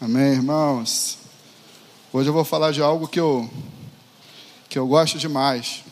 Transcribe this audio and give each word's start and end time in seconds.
Amém, 0.00 0.34
irmãos? 0.34 1.18
Hoje 2.12 2.28
eu 2.28 2.32
vou 2.32 2.44
falar 2.44 2.70
de 2.70 2.80
algo 2.80 3.08
que 3.08 3.18
eu, 3.18 3.50
que 4.68 4.78
eu 4.78 4.86
gosto 4.86 5.18
demais. 5.18 5.82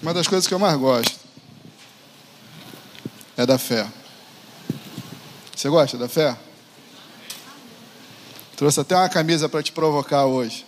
Uma 0.00 0.14
das 0.14 0.26
coisas 0.26 0.46
que 0.46 0.54
eu 0.54 0.58
mais 0.58 0.74
gosto 0.78 1.14
é 3.36 3.44
da 3.44 3.58
fé. 3.58 3.86
Você 5.54 5.68
gosta 5.68 5.98
da 5.98 6.08
fé? 6.08 6.34
Trouxe 8.56 8.80
até 8.80 8.96
uma 8.96 9.10
camisa 9.10 9.46
para 9.46 9.62
te 9.62 9.70
provocar 9.70 10.24
hoje. 10.24 10.64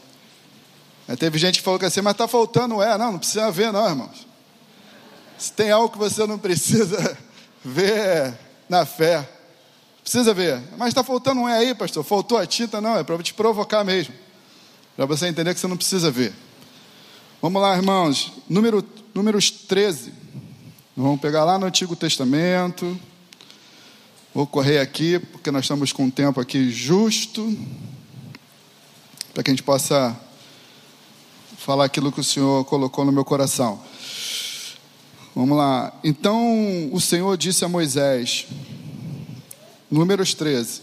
Aí 1.09 1.17
teve 1.17 1.39
gente 1.39 1.61
que 1.61 1.65
falou 1.65 1.81
que 1.81 1.87
assim, 1.87 2.03
mas 2.03 2.13
está 2.13 2.29
faltando, 2.29 2.83
é, 2.83 2.99
não, 2.99 3.13
não 3.13 3.19
precisa 3.19 3.51
ver, 3.51 3.73
não, 3.73 3.89
irmãos. 3.89 4.27
Se 5.39 5.51
tem 5.51 5.71
algo 5.71 5.89
que 5.89 5.99
você 5.99 6.27
não 6.27 6.39
precisa 6.39 7.17
ver 7.65 8.39
na 8.69 8.85
fé, 8.85 9.27
Precisa 10.05 10.35
ver. 10.35 10.63
Mas 10.77 10.89
está 10.89 11.03
faltando 11.03 11.41
um 11.41 11.49
é 11.49 11.57
aí, 11.57 11.75
pastor. 11.75 12.05
Faltou 12.05 12.37
a 12.37 12.47
tinta, 12.47 12.79
não. 12.79 12.99
É 12.99 13.03
para 13.03 13.21
te 13.23 13.33
provocar 13.33 13.83
mesmo. 13.83 14.15
Para 14.95 15.07
você 15.07 15.27
entender 15.27 15.55
que 15.55 15.59
você 15.59 15.67
não 15.67 15.79
precisa 15.79 16.11
ver. 16.11 16.35
Vamos 17.41 17.61
lá, 17.61 17.75
irmãos. 17.75 18.31
Número, 18.47 18.85
números 19.15 19.51
13. 19.51 20.13
Vamos 20.95 21.19
pegar 21.21 21.45
lá 21.45 21.59
no 21.59 21.65
Antigo 21.65 21.97
Testamento. 21.97 23.01
Vou 24.35 24.47
correr 24.47 24.79
aqui, 24.79 25.19
porque 25.19 25.51
nós 25.51 25.65
estamos 25.65 25.91
com 25.91 26.05
um 26.05 26.11
tempo 26.11 26.39
aqui 26.39 26.71
justo. 26.71 27.57
Para 29.33 29.43
que 29.43 29.51
a 29.51 29.55
gente 29.55 29.63
possa 29.63 30.15
falar 31.57 31.87
aquilo 31.87 32.13
que 32.13 32.21
o 32.21 32.25
Senhor 32.25 32.63
colocou 32.67 33.07
no 33.07 33.13
meu 33.13 33.25
coração. 33.25 33.81
Vamos 35.35 35.57
lá. 35.57 35.93
Então 36.05 36.93
o 36.93 37.01
Senhor 37.01 37.39
disse 37.39 37.65
a 37.65 37.69
Moisés: 37.69 38.47
Números 39.95 40.35
13. 40.35 40.81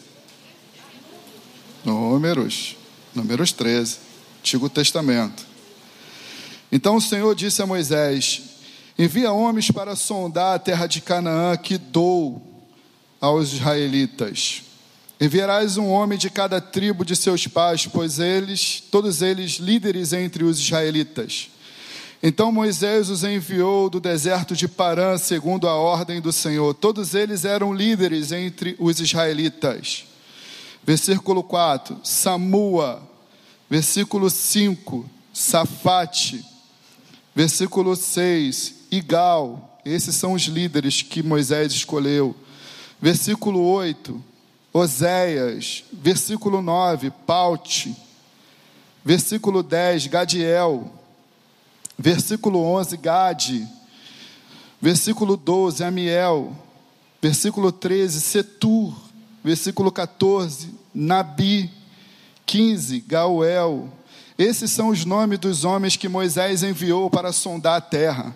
Números. 1.83 2.77
Números 3.13 3.51
13. 3.51 3.97
Antigo 4.39 4.69
Testamento. 4.69 5.45
Então 6.71 6.95
o 6.95 7.01
Senhor 7.01 7.35
disse 7.35 7.61
a 7.61 7.65
Moisés: 7.65 8.41
Envia 8.97 9.33
homens 9.33 9.69
para 9.69 9.97
sondar 9.97 10.55
a 10.55 10.59
terra 10.59 10.87
de 10.87 11.01
Canaã 11.01 11.57
que 11.57 11.77
dou 11.77 12.41
aos 13.19 13.51
israelitas. 13.51 14.61
Enviarás 15.19 15.75
um 15.75 15.89
homem 15.89 16.17
de 16.17 16.29
cada 16.29 16.61
tribo 16.61 17.03
de 17.03 17.13
seus 17.17 17.45
pais, 17.45 17.85
pois 17.85 18.17
eles, 18.17 18.81
todos 18.89 19.21
eles 19.21 19.55
líderes 19.55 20.13
entre 20.13 20.45
os 20.45 20.57
israelitas. 20.57 21.50
Então 22.23 22.51
Moisés 22.51 23.09
os 23.09 23.23
enviou 23.23 23.89
do 23.89 23.99
deserto 23.99 24.55
de 24.55 24.67
Parã, 24.67 25.17
segundo 25.17 25.67
a 25.67 25.73
ordem 25.73 26.21
do 26.21 26.31
Senhor. 26.31 26.73
Todos 26.75 27.15
eles 27.15 27.45
eram 27.45 27.73
líderes 27.73 28.31
entre 28.31 28.75
os 28.77 28.99
israelitas. 28.99 30.05
Versículo 30.83 31.43
4, 31.43 31.99
Samua. 32.03 33.01
Versículo 33.67 34.29
5, 34.29 35.09
Safate. 35.33 36.45
Versículo 37.33 37.95
6, 37.95 38.75
Igal. 38.91 39.79
Esses 39.83 40.13
são 40.13 40.33
os 40.33 40.43
líderes 40.43 41.01
que 41.01 41.23
Moisés 41.23 41.73
escolheu. 41.73 42.35
Versículo 43.01 43.63
8, 43.63 44.23
Oséias. 44.71 45.83
Versículo 45.91 46.61
9, 46.61 47.11
Paute. 47.25 47.95
Versículo 49.03 49.63
10, 49.63 50.05
Gadiel. 50.05 51.00
Versículo 51.97 52.59
11, 52.59 52.97
Gade. 52.97 53.67
Versículo 54.81 55.37
12, 55.37 55.83
Amiel. 55.83 56.55
Versículo 57.21 57.71
13, 57.71 58.19
Setur. 58.19 58.93
Versículo 59.43 59.91
14, 59.91 60.69
Nabi. 60.93 61.69
15, 62.45 62.99
Gauel. 63.01 63.89
Esses 64.37 64.71
são 64.71 64.89
os 64.89 65.05
nomes 65.05 65.39
dos 65.39 65.63
homens 65.63 65.95
que 65.95 66.09
Moisés 66.09 66.63
enviou 66.63 67.09
para 67.09 67.31
sondar 67.31 67.77
a 67.77 67.81
terra. 67.81 68.35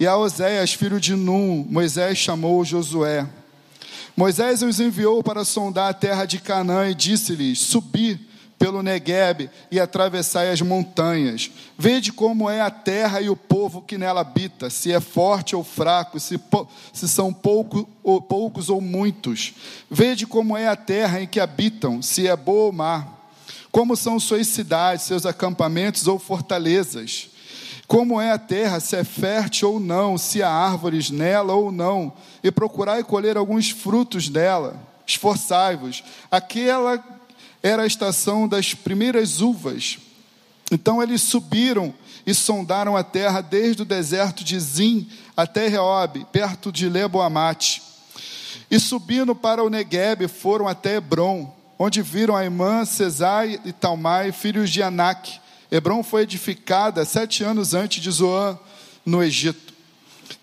E 0.00 0.06
a 0.06 0.16
Oséias, 0.16 0.72
filho 0.72 0.98
de 0.98 1.14
Num, 1.14 1.64
Moisés 1.70 2.18
chamou 2.18 2.64
Josué. 2.64 3.28
Moisés 4.16 4.62
os 4.62 4.80
enviou 4.80 5.22
para 5.22 5.44
sondar 5.44 5.90
a 5.90 5.94
terra 5.94 6.24
de 6.24 6.40
Canaã 6.40 6.88
e 6.88 6.94
disse-lhes: 6.94 7.60
Subi 7.60 8.18
pelo 8.64 8.82
Negueb 8.82 9.50
e 9.70 9.78
atravessai 9.78 10.50
as 10.50 10.62
montanhas. 10.62 11.50
Vede 11.76 12.10
como 12.10 12.48
é 12.48 12.62
a 12.62 12.70
terra 12.70 13.20
e 13.20 13.28
o 13.28 13.36
povo 13.36 13.82
que 13.82 13.98
nela 13.98 14.22
habita, 14.22 14.70
se 14.70 14.90
é 14.90 15.00
forte 15.00 15.54
ou 15.54 15.62
fraco, 15.62 16.18
se, 16.18 16.40
se 16.90 17.06
são 17.06 17.30
pouco, 17.30 17.86
ou, 18.02 18.22
poucos 18.22 18.70
ou 18.70 18.80
muitos. 18.80 19.52
Vede 19.90 20.26
como 20.26 20.56
é 20.56 20.66
a 20.66 20.76
terra 20.76 21.20
em 21.20 21.26
que 21.26 21.38
habitam, 21.38 22.00
se 22.00 22.26
é 22.26 22.34
boa 22.34 22.64
ou 22.64 22.72
má. 22.72 23.06
Como 23.70 23.94
são 23.94 24.18
suas 24.18 24.46
cidades, 24.46 25.04
seus 25.04 25.26
acampamentos 25.26 26.06
ou 26.06 26.18
fortalezas. 26.18 27.28
Como 27.86 28.18
é 28.18 28.32
a 28.32 28.38
terra, 28.38 28.80
se 28.80 28.96
é 28.96 29.04
fértil 29.04 29.74
ou 29.74 29.78
não, 29.78 30.16
se 30.16 30.42
há 30.42 30.48
árvores 30.48 31.10
nela 31.10 31.52
ou 31.52 31.70
não, 31.70 32.14
e 32.42 32.50
procurai 32.50 33.04
colher 33.04 33.36
alguns 33.36 33.68
frutos 33.68 34.30
dela. 34.30 34.80
Esforçai-vos. 35.06 36.02
Aquela 36.30 36.96
era 37.64 37.84
a 37.84 37.86
estação 37.86 38.46
das 38.46 38.74
primeiras 38.74 39.40
uvas. 39.40 39.98
Então 40.70 41.02
eles 41.02 41.22
subiram 41.22 41.94
e 42.26 42.34
sondaram 42.34 42.94
a 42.94 43.02
terra 43.02 43.40
desde 43.40 43.80
o 43.80 43.86
deserto 43.86 44.44
de 44.44 44.60
Zim 44.60 45.08
até 45.34 45.66
Reob, 45.66 46.26
perto 46.30 46.70
de 46.70 46.90
Leboamate. 46.90 47.82
E 48.70 48.78
subindo 48.78 49.34
para 49.34 49.64
o 49.64 49.70
Negueb, 49.70 50.28
foram 50.28 50.68
até 50.68 50.96
Hebron, 50.96 51.54
onde 51.78 52.02
viram 52.02 52.36
Aimã, 52.36 52.84
Cesai 52.84 53.58
e 53.64 53.72
Talmai, 53.72 54.30
filhos 54.30 54.68
de 54.68 54.82
Anak. 54.82 55.40
Hebron 55.70 56.02
foi 56.02 56.22
edificada 56.22 57.02
sete 57.06 57.42
anos 57.42 57.72
antes 57.72 58.02
de 58.02 58.10
Zoan, 58.10 58.58
no 59.06 59.22
Egito. 59.22 59.73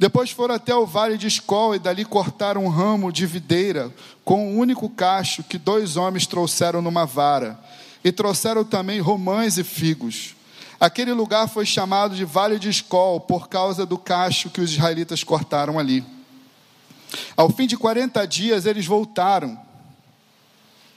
Depois 0.01 0.31
foram 0.31 0.55
até 0.55 0.73
o 0.73 0.83
vale 0.83 1.15
de 1.15 1.27
Escol 1.27 1.75
e 1.75 1.79
dali 1.79 2.03
cortaram 2.03 2.65
um 2.65 2.69
ramo 2.69 3.11
de 3.11 3.27
videira 3.27 3.93
com 4.25 4.51
um 4.51 4.57
único 4.57 4.89
cacho 4.89 5.43
que 5.43 5.59
dois 5.59 5.95
homens 5.95 6.25
trouxeram 6.25 6.81
numa 6.81 7.05
vara. 7.05 7.59
E 8.03 8.11
trouxeram 8.11 8.65
também 8.65 8.99
romães 8.99 9.59
e 9.59 9.63
figos. 9.63 10.35
Aquele 10.79 11.13
lugar 11.13 11.47
foi 11.47 11.67
chamado 11.67 12.15
de 12.15 12.25
Vale 12.25 12.57
de 12.57 12.67
Escol 12.67 13.19
por 13.19 13.47
causa 13.47 13.85
do 13.85 13.95
cacho 13.95 14.49
que 14.49 14.59
os 14.59 14.71
israelitas 14.71 15.23
cortaram 15.23 15.77
ali. 15.77 16.03
Ao 17.37 17.51
fim 17.51 17.67
de 17.67 17.77
40 17.77 18.25
dias 18.25 18.65
eles 18.65 18.87
voltaram. 18.87 19.55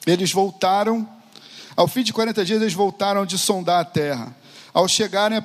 Eles 0.07 0.33
voltaram. 0.33 1.07
Ao 1.77 1.87
fim 1.87 2.03
de 2.03 2.11
40 2.11 2.43
dias 2.43 2.63
eles 2.63 2.73
voltaram 2.73 3.27
de 3.27 3.37
sondar 3.37 3.81
a 3.81 3.85
terra. 3.85 4.35
Ao 4.75 4.89
chegarem, 4.89 5.39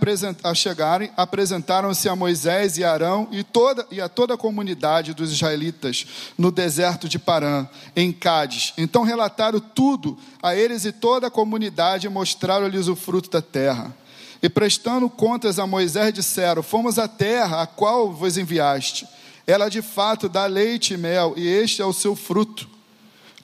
chegarem 0.56 1.12
apresentaram-se 1.16 2.10
a 2.10 2.16
Moisés 2.16 2.80
e 2.80 2.84
Arão 2.84 3.28
e, 3.32 3.44
toda, 3.44 3.86
e 3.92 4.02
a 4.02 4.10
toda 4.10 4.34
a 4.34 4.38
comunidade 4.38 5.14
dos 5.14 5.32
israelitas 5.32 6.08
no 6.36 6.52
deserto 6.52 7.08
de 7.08 7.20
Parã, 7.20 7.68
em 7.96 8.12
Cádiz. 8.12 8.74
Então 8.76 9.04
relataram 9.04 9.60
tudo 9.60 10.18
a 10.42 10.56
eles 10.56 10.84
e 10.84 10.92
toda 10.92 11.28
a 11.28 11.32
comunidade 11.32 12.08
e 12.08 12.10
mostraram-lhes 12.10 12.88
o 12.88 12.96
fruto 12.96 13.30
da 13.30 13.40
terra. 13.40 13.96
E 14.42 14.50
prestando 14.50 15.08
contas 15.08 15.60
a 15.60 15.68
Moisés, 15.68 16.12
disseram: 16.12 16.64
Fomos 16.64 16.98
à 16.98 17.08
terra 17.08 17.62
a 17.62 17.68
qual 17.68 18.12
vos 18.12 18.36
enviaste. 18.36 19.08
Ela 19.46 19.70
de 19.70 19.84
fato 19.84 20.28
dá 20.28 20.48
leite 20.48 20.96
e 20.96 20.98
mel, 20.98 21.36
e 21.38 21.48
este 21.48 21.84
é 21.84 21.86
o 21.86 21.94
seu 21.94 22.16
fruto. 22.16 22.68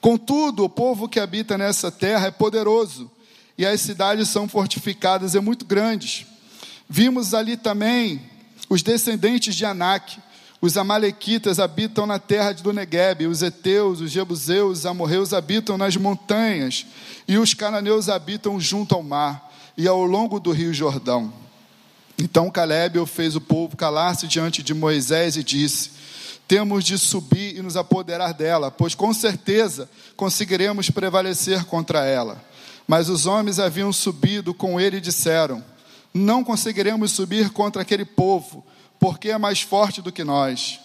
Contudo, 0.00 0.64
o 0.64 0.68
povo 0.68 1.08
que 1.08 1.20
habita 1.20 1.56
nessa 1.56 1.92
terra 1.92 2.26
é 2.26 2.30
poderoso 2.32 3.08
e 3.58 3.64
as 3.64 3.80
cidades 3.80 4.28
são 4.28 4.48
fortificadas 4.48 5.34
e 5.34 5.40
muito 5.40 5.64
grandes. 5.64 6.26
Vimos 6.88 7.34
ali 7.34 7.56
também 7.56 8.22
os 8.68 8.82
descendentes 8.82 9.54
de 9.54 9.64
Anak, 9.64 10.18
os 10.60 10.76
amalequitas 10.76 11.58
habitam 11.58 12.06
na 12.06 12.18
terra 12.18 12.52
do 12.52 12.72
Negueb, 12.72 13.26
os 13.26 13.42
heteus, 13.42 14.00
os 14.00 14.10
jebuseus, 14.10 14.80
os 14.80 14.86
amorreus 14.86 15.32
habitam 15.32 15.76
nas 15.76 15.96
montanhas, 15.96 16.86
e 17.28 17.38
os 17.38 17.54
cananeus 17.54 18.08
habitam 18.08 18.58
junto 18.58 18.94
ao 18.94 19.02
mar 19.02 19.52
e 19.76 19.86
ao 19.86 20.02
longo 20.04 20.40
do 20.40 20.52
rio 20.52 20.72
Jordão. 20.72 21.32
Então 22.18 22.50
Caleb 22.50 23.04
fez 23.06 23.36
o 23.36 23.40
povo 23.40 23.76
calar-se 23.76 24.26
diante 24.26 24.62
de 24.62 24.72
Moisés 24.72 25.36
e 25.36 25.44
disse: 25.44 25.90
Temos 26.48 26.82
de 26.84 26.96
subir 26.96 27.56
e 27.56 27.62
nos 27.62 27.76
apoderar 27.76 28.32
dela, 28.32 28.70
pois 28.70 28.94
com 28.94 29.12
certeza 29.12 29.88
conseguiremos 30.16 30.88
prevalecer 30.88 31.64
contra 31.64 32.06
ela. 32.06 32.42
Mas 32.86 33.08
os 33.08 33.26
homens 33.26 33.58
haviam 33.58 33.92
subido 33.92 34.54
com 34.54 34.80
ele 34.80 34.98
e 34.98 35.00
disseram: 35.00 35.64
Não 36.14 36.44
conseguiremos 36.44 37.12
subir 37.12 37.50
contra 37.50 37.82
aquele 37.82 38.04
povo, 38.04 38.64
porque 38.98 39.30
é 39.30 39.38
mais 39.38 39.60
forte 39.60 40.00
do 40.00 40.12
que 40.12 40.22
nós. 40.22 40.80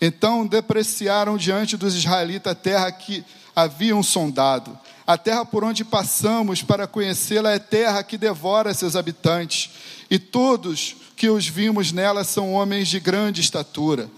Então 0.00 0.46
depreciaram 0.46 1.36
diante 1.36 1.76
dos 1.76 1.94
israelitas 1.94 2.52
a 2.52 2.54
terra 2.54 2.90
que 2.92 3.24
haviam 3.54 4.02
sondado. 4.02 4.76
A 5.06 5.16
terra 5.18 5.44
por 5.44 5.62
onde 5.62 5.84
passamos 5.84 6.62
para 6.62 6.86
conhecê-la 6.86 7.52
é 7.52 7.58
terra 7.58 8.02
que 8.02 8.16
devora 8.16 8.74
seus 8.74 8.96
habitantes, 8.96 9.70
e 10.10 10.18
todos 10.18 10.96
que 11.16 11.28
os 11.28 11.46
vimos 11.46 11.92
nela 11.92 12.24
são 12.24 12.52
homens 12.52 12.88
de 12.88 12.98
grande 12.98 13.40
estatura. 13.40 14.10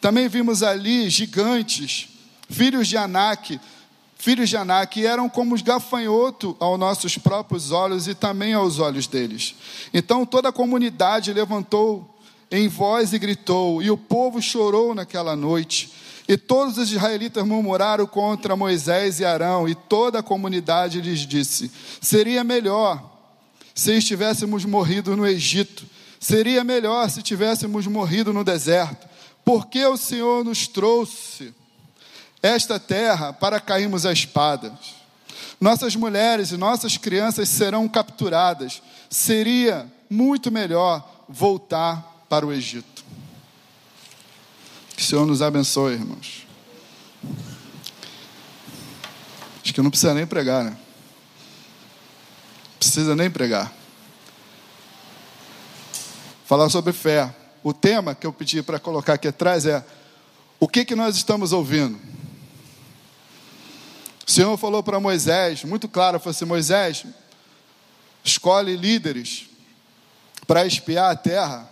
Também 0.00 0.28
vimos 0.28 0.62
ali 0.62 1.08
gigantes, 1.10 2.08
filhos 2.48 2.88
de 2.88 2.96
Anak, 2.96 3.60
filhos 4.20 4.50
de 4.50 4.56
Anak, 4.56 5.04
eram 5.04 5.30
como 5.30 5.54
os 5.54 5.62
gafanhoto 5.62 6.54
aos 6.60 6.78
nossos 6.78 7.16
próprios 7.16 7.72
olhos 7.72 8.06
e 8.06 8.14
também 8.14 8.52
aos 8.52 8.78
olhos 8.78 9.06
deles. 9.06 9.54
Então 9.94 10.26
toda 10.26 10.50
a 10.50 10.52
comunidade 10.52 11.32
levantou 11.32 12.18
em 12.50 12.68
voz 12.68 13.14
e 13.14 13.18
gritou, 13.18 13.82
e 13.82 13.90
o 13.90 13.96
povo 13.96 14.42
chorou 14.42 14.94
naquela 14.94 15.34
noite. 15.34 15.90
E 16.28 16.36
todos 16.36 16.76
os 16.76 16.92
israelitas 16.92 17.46
murmuraram 17.46 18.06
contra 18.06 18.54
Moisés 18.54 19.20
e 19.20 19.24
Arão, 19.24 19.66
e 19.66 19.74
toda 19.74 20.18
a 20.18 20.22
comunidade 20.22 21.00
lhes 21.00 21.20
disse: 21.20 21.70
Seria 22.00 22.44
melhor 22.44 23.02
se 23.74 23.96
estivéssemos 23.96 24.66
morrido 24.66 25.16
no 25.16 25.26
Egito, 25.26 25.86
seria 26.20 26.62
melhor 26.62 27.08
se 27.08 27.22
tivéssemos 27.22 27.86
morrido 27.86 28.34
no 28.34 28.44
deserto, 28.44 29.08
porque 29.42 29.82
o 29.86 29.96
Senhor 29.96 30.44
nos 30.44 30.68
trouxe 30.68 31.54
esta 32.42 32.78
terra 32.78 33.32
para 33.32 33.60
cairmos 33.60 34.06
a 34.06 34.12
espadas. 34.12 35.00
Nossas 35.60 35.94
mulheres 35.94 36.52
e 36.52 36.56
nossas 36.56 36.96
crianças 36.96 37.48
serão 37.48 37.88
capturadas. 37.88 38.82
Seria 39.10 39.90
muito 40.08 40.50
melhor 40.50 41.24
voltar 41.28 42.24
para 42.28 42.46
o 42.46 42.52
Egito. 42.52 43.04
Que 44.96 45.02
o 45.02 45.04
Senhor 45.04 45.26
nos 45.26 45.42
abençoe, 45.42 45.94
irmãos. 45.94 46.46
Acho 49.62 49.74
que 49.74 49.82
não 49.82 49.90
precisa 49.90 50.14
nem 50.14 50.26
pregar, 50.26 50.64
né? 50.64 50.76
Precisa 52.78 53.14
nem 53.14 53.30
pregar. 53.30 53.72
Falar 56.46 56.68
sobre 56.70 56.92
fé. 56.92 57.34
O 57.62 57.74
tema 57.74 58.14
que 58.14 58.26
eu 58.26 58.32
pedi 58.32 58.62
para 58.62 58.78
colocar 58.78 59.14
aqui 59.14 59.28
atrás 59.28 59.66
é: 59.66 59.84
o 60.58 60.66
que, 60.66 60.84
que 60.84 60.96
nós 60.96 61.14
estamos 61.16 61.52
ouvindo? 61.52 62.00
O 64.30 64.32
Senhor 64.32 64.56
falou 64.56 64.80
para 64.80 65.00
Moisés, 65.00 65.64
muito 65.64 65.88
claro, 65.88 66.20
falou 66.20 66.30
assim: 66.30 66.44
Moisés, 66.44 67.04
escolhe 68.22 68.76
líderes 68.76 69.46
para 70.46 70.64
espiar 70.64 71.10
a 71.10 71.16
terra 71.16 71.68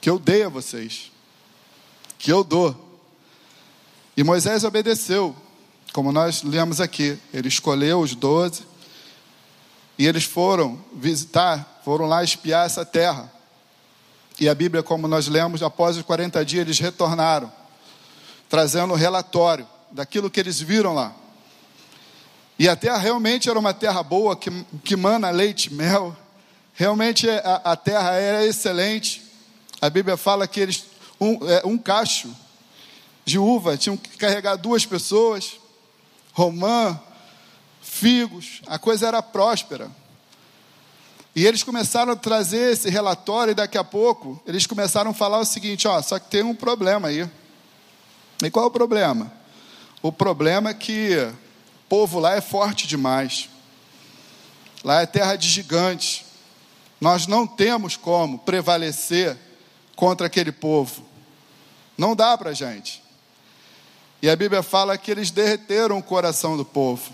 que 0.00 0.10
eu 0.10 0.18
dei 0.18 0.42
a 0.42 0.48
vocês 0.48 1.12
que 2.18 2.32
eu 2.32 2.42
dou. 2.42 2.98
E 4.16 4.24
Moisés 4.24 4.64
obedeceu, 4.64 5.36
como 5.92 6.10
nós 6.10 6.42
lemos 6.42 6.80
aqui. 6.80 7.16
Ele 7.32 7.46
escolheu 7.46 8.00
os 8.00 8.16
doze 8.16 8.64
e 9.96 10.08
eles 10.08 10.24
foram 10.24 10.84
visitar, 10.92 11.82
foram 11.84 12.06
lá 12.06 12.24
espiar 12.24 12.66
essa 12.66 12.84
terra. 12.84 13.32
E 14.40 14.48
a 14.48 14.54
Bíblia, 14.56 14.82
como 14.82 15.06
nós 15.06 15.28
lemos, 15.28 15.62
após 15.62 15.96
os 15.96 16.02
40 16.02 16.44
dias, 16.44 16.62
eles 16.62 16.80
retornaram, 16.80 17.52
trazendo 18.48 18.94
relatório 18.94 19.68
daquilo 19.92 20.30
que 20.30 20.40
eles 20.40 20.60
viram 20.60 20.94
lá. 20.94 21.14
E 22.58 22.68
a 22.68 22.76
terra 22.76 22.98
realmente 22.98 23.48
era 23.48 23.58
uma 23.58 23.74
terra 23.74 24.02
boa, 24.02 24.36
que, 24.36 24.50
que 24.84 24.96
mana 24.96 25.30
leite 25.30 25.66
e 25.66 25.74
mel. 25.74 26.16
Realmente 26.74 27.28
a, 27.28 27.60
a 27.64 27.76
terra 27.76 28.12
era 28.12 28.46
excelente. 28.46 29.22
A 29.80 29.90
Bíblia 29.90 30.16
fala 30.16 30.46
que 30.46 30.60
eles 30.60 30.84
um, 31.20 31.48
é, 31.48 31.62
um 31.64 31.78
cacho 31.78 32.34
de 33.24 33.38
uva, 33.38 33.76
tinham 33.76 33.96
que 33.96 34.16
carregar 34.16 34.56
duas 34.56 34.84
pessoas, 34.84 35.60
romã, 36.32 37.00
figos, 37.80 38.60
a 38.66 38.78
coisa 38.78 39.06
era 39.06 39.22
próspera. 39.22 39.90
E 41.34 41.46
eles 41.46 41.62
começaram 41.62 42.12
a 42.12 42.16
trazer 42.16 42.72
esse 42.72 42.90
relatório 42.90 43.52
e 43.52 43.54
daqui 43.54 43.78
a 43.78 43.84
pouco 43.84 44.42
eles 44.46 44.66
começaram 44.66 45.12
a 45.12 45.14
falar 45.14 45.38
o 45.38 45.44
seguinte, 45.44 45.88
ó, 45.88 46.02
só 46.02 46.18
que 46.18 46.28
tem 46.28 46.42
um 46.42 46.54
problema 46.54 47.08
aí. 47.08 47.28
E 48.42 48.50
qual 48.50 48.66
é 48.66 48.68
o 48.68 48.72
problema? 48.72 49.32
O 50.02 50.10
problema 50.10 50.70
é 50.70 50.74
que 50.74 51.14
o 51.16 51.88
povo 51.88 52.18
lá 52.18 52.34
é 52.34 52.40
forte 52.40 52.88
demais. 52.88 53.48
Lá 54.82 55.00
é 55.00 55.06
terra 55.06 55.36
de 55.36 55.48
gigantes. 55.48 56.24
Nós 57.00 57.26
não 57.28 57.46
temos 57.46 57.96
como 57.96 58.40
prevalecer 58.40 59.38
contra 59.94 60.26
aquele 60.26 60.50
povo. 60.50 61.04
Não 61.96 62.16
dá 62.16 62.36
para 62.36 62.52
gente. 62.52 63.02
E 64.20 64.28
a 64.28 64.36
Bíblia 64.36 64.62
fala 64.62 64.98
que 64.98 65.10
eles 65.10 65.30
derreteram 65.30 65.98
o 65.98 66.02
coração 66.02 66.56
do 66.56 66.64
povo, 66.64 67.12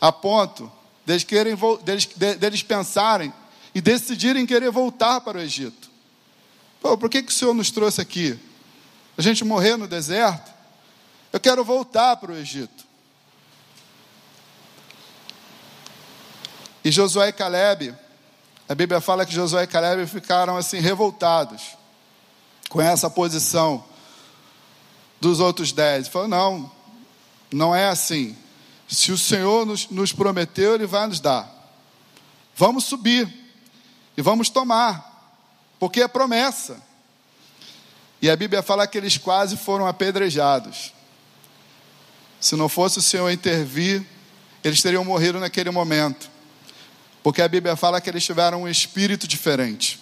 a 0.00 0.12
ponto 0.12 0.70
deles, 1.04 1.24
querem, 1.24 1.56
deles, 1.82 2.06
deles 2.38 2.62
pensarem 2.62 3.32
e 3.74 3.80
decidirem 3.80 4.46
querer 4.46 4.70
voltar 4.70 5.20
para 5.20 5.38
o 5.38 5.40
Egito. 5.40 5.90
Pô, 6.80 6.96
por 6.96 7.10
que, 7.10 7.22
que 7.22 7.32
o 7.32 7.34
Senhor 7.34 7.52
nos 7.52 7.72
trouxe 7.72 8.00
aqui? 8.00 8.38
A 9.16 9.22
gente 9.22 9.44
morrer 9.44 9.76
no 9.76 9.88
deserto? 9.88 10.47
Eu 11.38 11.40
quero 11.40 11.64
voltar 11.64 12.16
para 12.16 12.32
o 12.32 12.36
Egito. 12.36 12.84
E 16.84 16.90
Josué 16.90 17.28
e 17.28 17.32
Caleb, 17.32 17.94
a 18.68 18.74
Bíblia 18.74 19.00
fala 19.00 19.24
que 19.24 19.32
Josué 19.32 19.62
e 19.62 19.66
Caleb 19.68 20.04
ficaram 20.08 20.56
assim 20.56 20.80
revoltados 20.80 21.76
com 22.68 22.80
essa 22.80 23.08
posição 23.08 23.84
dos 25.20 25.38
outros 25.38 25.70
dez. 25.70 26.08
Falou: 26.08 26.26
não, 26.26 26.72
não 27.52 27.72
é 27.72 27.86
assim. 27.86 28.36
Se 28.88 29.12
o 29.12 29.16
Senhor 29.16 29.64
nos, 29.64 29.88
nos 29.90 30.12
prometeu, 30.12 30.74
Ele 30.74 30.88
vai 30.88 31.06
nos 31.06 31.20
dar. 31.20 31.48
Vamos 32.56 32.82
subir 32.82 33.32
e 34.16 34.20
vamos 34.20 34.50
tomar, 34.50 35.38
porque 35.78 36.02
é 36.02 36.08
promessa. 36.08 36.82
E 38.20 38.28
a 38.28 38.34
Bíblia 38.34 38.60
fala 38.60 38.88
que 38.88 38.98
eles 38.98 39.16
quase 39.16 39.56
foram 39.56 39.86
apedrejados. 39.86 40.97
Se 42.40 42.54
não 42.56 42.68
fosse 42.68 42.98
o 42.98 43.02
Senhor 43.02 43.30
intervir, 43.30 44.04
eles 44.62 44.80
teriam 44.80 45.04
morrido 45.04 45.40
naquele 45.40 45.70
momento. 45.70 46.30
Porque 47.22 47.42
a 47.42 47.48
Bíblia 47.48 47.76
fala 47.76 48.00
que 48.00 48.08
eles 48.08 48.24
tiveram 48.24 48.62
um 48.62 48.68
espírito 48.68 49.26
diferente. 49.26 49.98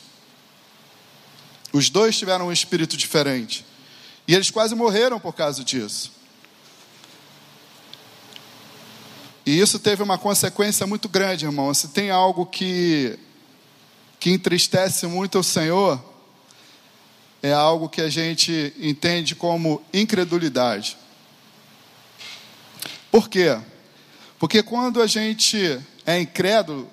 Os 1.72 1.90
dois 1.90 2.16
tiveram 2.16 2.48
um 2.48 2.52
espírito 2.52 2.96
diferente. 2.96 3.64
E 4.28 4.34
eles 4.34 4.50
quase 4.50 4.74
morreram 4.74 5.20
por 5.20 5.34
causa 5.34 5.64
disso. 5.64 6.12
E 9.44 9.60
isso 9.60 9.78
teve 9.78 10.02
uma 10.02 10.18
consequência 10.18 10.86
muito 10.86 11.08
grande, 11.08 11.44
irmão. 11.44 11.72
Se 11.72 11.88
tem 11.88 12.10
algo 12.10 12.44
que, 12.44 13.16
que 14.18 14.30
entristece 14.30 15.06
muito 15.06 15.38
o 15.38 15.44
Senhor, 15.44 16.02
é 17.40 17.52
algo 17.52 17.88
que 17.88 18.00
a 18.00 18.08
gente 18.08 18.74
entende 18.76 19.36
como 19.36 19.80
incredulidade. 19.94 20.96
Por 23.10 23.28
quê? 23.28 23.58
Porque 24.38 24.62
quando 24.62 25.00
a 25.00 25.06
gente 25.06 25.80
é 26.04 26.20
incrédulo, 26.20 26.90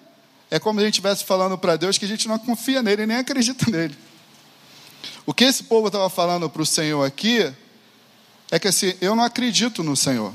é 0.49 0.59
como 0.59 0.79
se 0.79 0.83
a 0.83 0.85
gente 0.85 0.95
estivesse 0.95 1.23
falando 1.23 1.57
para 1.57 1.75
Deus 1.75 1.97
que 1.97 2.05
a 2.05 2.07
gente 2.07 2.27
não 2.27 2.37
confia 2.39 2.81
nele 2.83 3.05
nem 3.05 3.17
acredita 3.17 3.69
nele. 3.69 3.97
O 5.25 5.33
que 5.33 5.43
esse 5.43 5.63
povo 5.63 5.87
estava 5.87 6.09
falando 6.09 6.49
para 6.49 6.61
o 6.61 6.65
Senhor 6.65 7.03
aqui 7.03 7.51
é 8.51 8.59
que 8.59 8.67
assim, 8.67 8.93
eu 9.01 9.15
não 9.15 9.23
acredito 9.23 9.83
no 9.83 9.95
Senhor. 9.95 10.33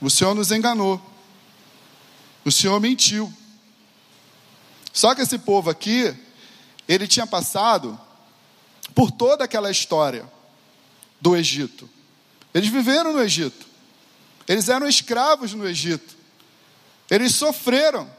O 0.00 0.10
Senhor 0.10 0.34
nos 0.34 0.50
enganou. 0.50 1.00
O 2.44 2.50
Senhor 2.50 2.80
mentiu. 2.80 3.32
Só 4.92 5.14
que 5.14 5.22
esse 5.22 5.38
povo 5.38 5.70
aqui, 5.70 6.14
ele 6.88 7.06
tinha 7.06 7.26
passado 7.26 7.98
por 8.94 9.10
toda 9.10 9.44
aquela 9.44 9.70
história 9.70 10.30
do 11.20 11.36
Egito. 11.36 11.88
Eles 12.52 12.68
viveram 12.68 13.12
no 13.12 13.22
Egito. 13.22 13.66
Eles 14.48 14.68
eram 14.68 14.88
escravos 14.88 15.54
no 15.54 15.66
Egito. 15.66 16.16
Eles 17.10 17.34
sofreram. 17.34 18.10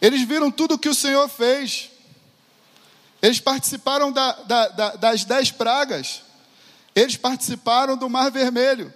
Eles 0.00 0.22
viram 0.22 0.50
tudo 0.50 0.74
o 0.74 0.78
que 0.78 0.88
o 0.88 0.94
Senhor 0.94 1.28
fez. 1.28 1.90
Eles 3.20 3.38
participaram 3.38 4.10
da, 4.10 4.32
da, 4.32 4.68
da, 4.68 4.90
das 4.96 5.24
dez 5.24 5.50
pragas. 5.50 6.22
Eles 6.94 7.16
participaram 7.16 7.96
do 7.96 8.08
Mar 8.08 8.30
Vermelho. 8.30 8.92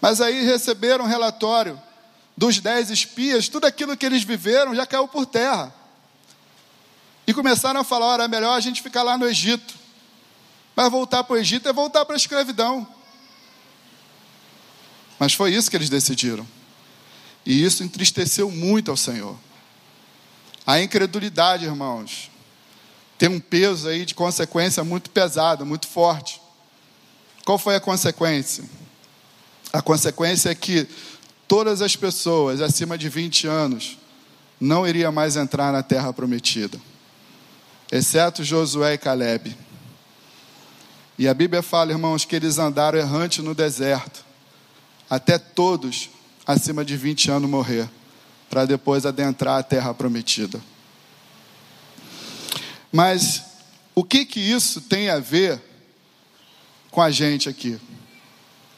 Mas 0.00 0.20
aí 0.20 0.44
receberam 0.44 1.04
relatório 1.04 1.80
dos 2.36 2.58
dez 2.58 2.90
espias, 2.90 3.48
tudo 3.48 3.66
aquilo 3.66 3.96
que 3.96 4.06
eles 4.06 4.22
viveram 4.22 4.74
já 4.74 4.86
caiu 4.86 5.06
por 5.06 5.26
terra. 5.26 5.74
E 7.26 7.34
começaram 7.34 7.80
a 7.80 7.84
falar: 7.84 8.06
olha, 8.06 8.22
é 8.22 8.28
melhor 8.28 8.54
a 8.54 8.60
gente 8.60 8.82
ficar 8.82 9.02
lá 9.02 9.18
no 9.18 9.26
Egito. 9.26 9.79
Mas 10.80 10.90
voltar 10.90 11.22
para 11.24 11.34
o 11.34 11.36
Egito 11.36 11.68
é 11.68 11.74
voltar 11.74 12.06
para 12.06 12.14
a 12.14 12.16
escravidão. 12.16 12.88
Mas 15.18 15.34
foi 15.34 15.52
isso 15.52 15.70
que 15.70 15.76
eles 15.76 15.90
decidiram. 15.90 16.48
E 17.44 17.62
isso 17.62 17.84
entristeceu 17.84 18.50
muito 18.50 18.90
ao 18.90 18.96
Senhor. 18.96 19.36
A 20.66 20.80
incredulidade, 20.80 21.66
irmãos, 21.66 22.30
tem 23.18 23.28
um 23.28 23.38
peso 23.38 23.88
aí 23.88 24.06
de 24.06 24.14
consequência 24.14 24.82
muito 24.82 25.10
pesado, 25.10 25.66
muito 25.66 25.86
forte. 25.86 26.40
Qual 27.44 27.58
foi 27.58 27.76
a 27.76 27.80
consequência? 27.80 28.64
A 29.74 29.82
consequência 29.82 30.48
é 30.48 30.54
que 30.54 30.88
todas 31.46 31.82
as 31.82 31.94
pessoas 31.94 32.62
acima 32.62 32.96
de 32.96 33.10
20 33.10 33.46
anos 33.46 33.98
não 34.58 34.88
iriam 34.88 35.12
mais 35.12 35.36
entrar 35.36 35.74
na 35.74 35.82
terra 35.82 36.10
prometida, 36.10 36.80
exceto 37.92 38.42
Josué 38.42 38.94
e 38.94 38.98
Caleb. 38.98 39.54
E 41.20 41.28
a 41.28 41.34
Bíblia 41.34 41.60
fala, 41.60 41.92
irmãos, 41.92 42.24
que 42.24 42.34
eles 42.34 42.56
andaram 42.58 42.98
errante 42.98 43.42
no 43.42 43.54
deserto, 43.54 44.24
até 45.10 45.36
todos 45.36 46.08
acima 46.46 46.82
de 46.82 46.96
20 46.96 47.30
anos 47.30 47.50
morrer, 47.50 47.90
para 48.48 48.64
depois 48.64 49.04
adentrar 49.04 49.58
a 49.58 49.62
terra 49.62 49.92
prometida. 49.92 50.58
Mas 52.90 53.42
o 53.94 54.02
que 54.02 54.24
que 54.24 54.40
isso 54.40 54.80
tem 54.80 55.10
a 55.10 55.18
ver 55.18 55.62
com 56.90 57.02
a 57.02 57.10
gente 57.10 57.50
aqui? 57.50 57.74
O 57.74 57.80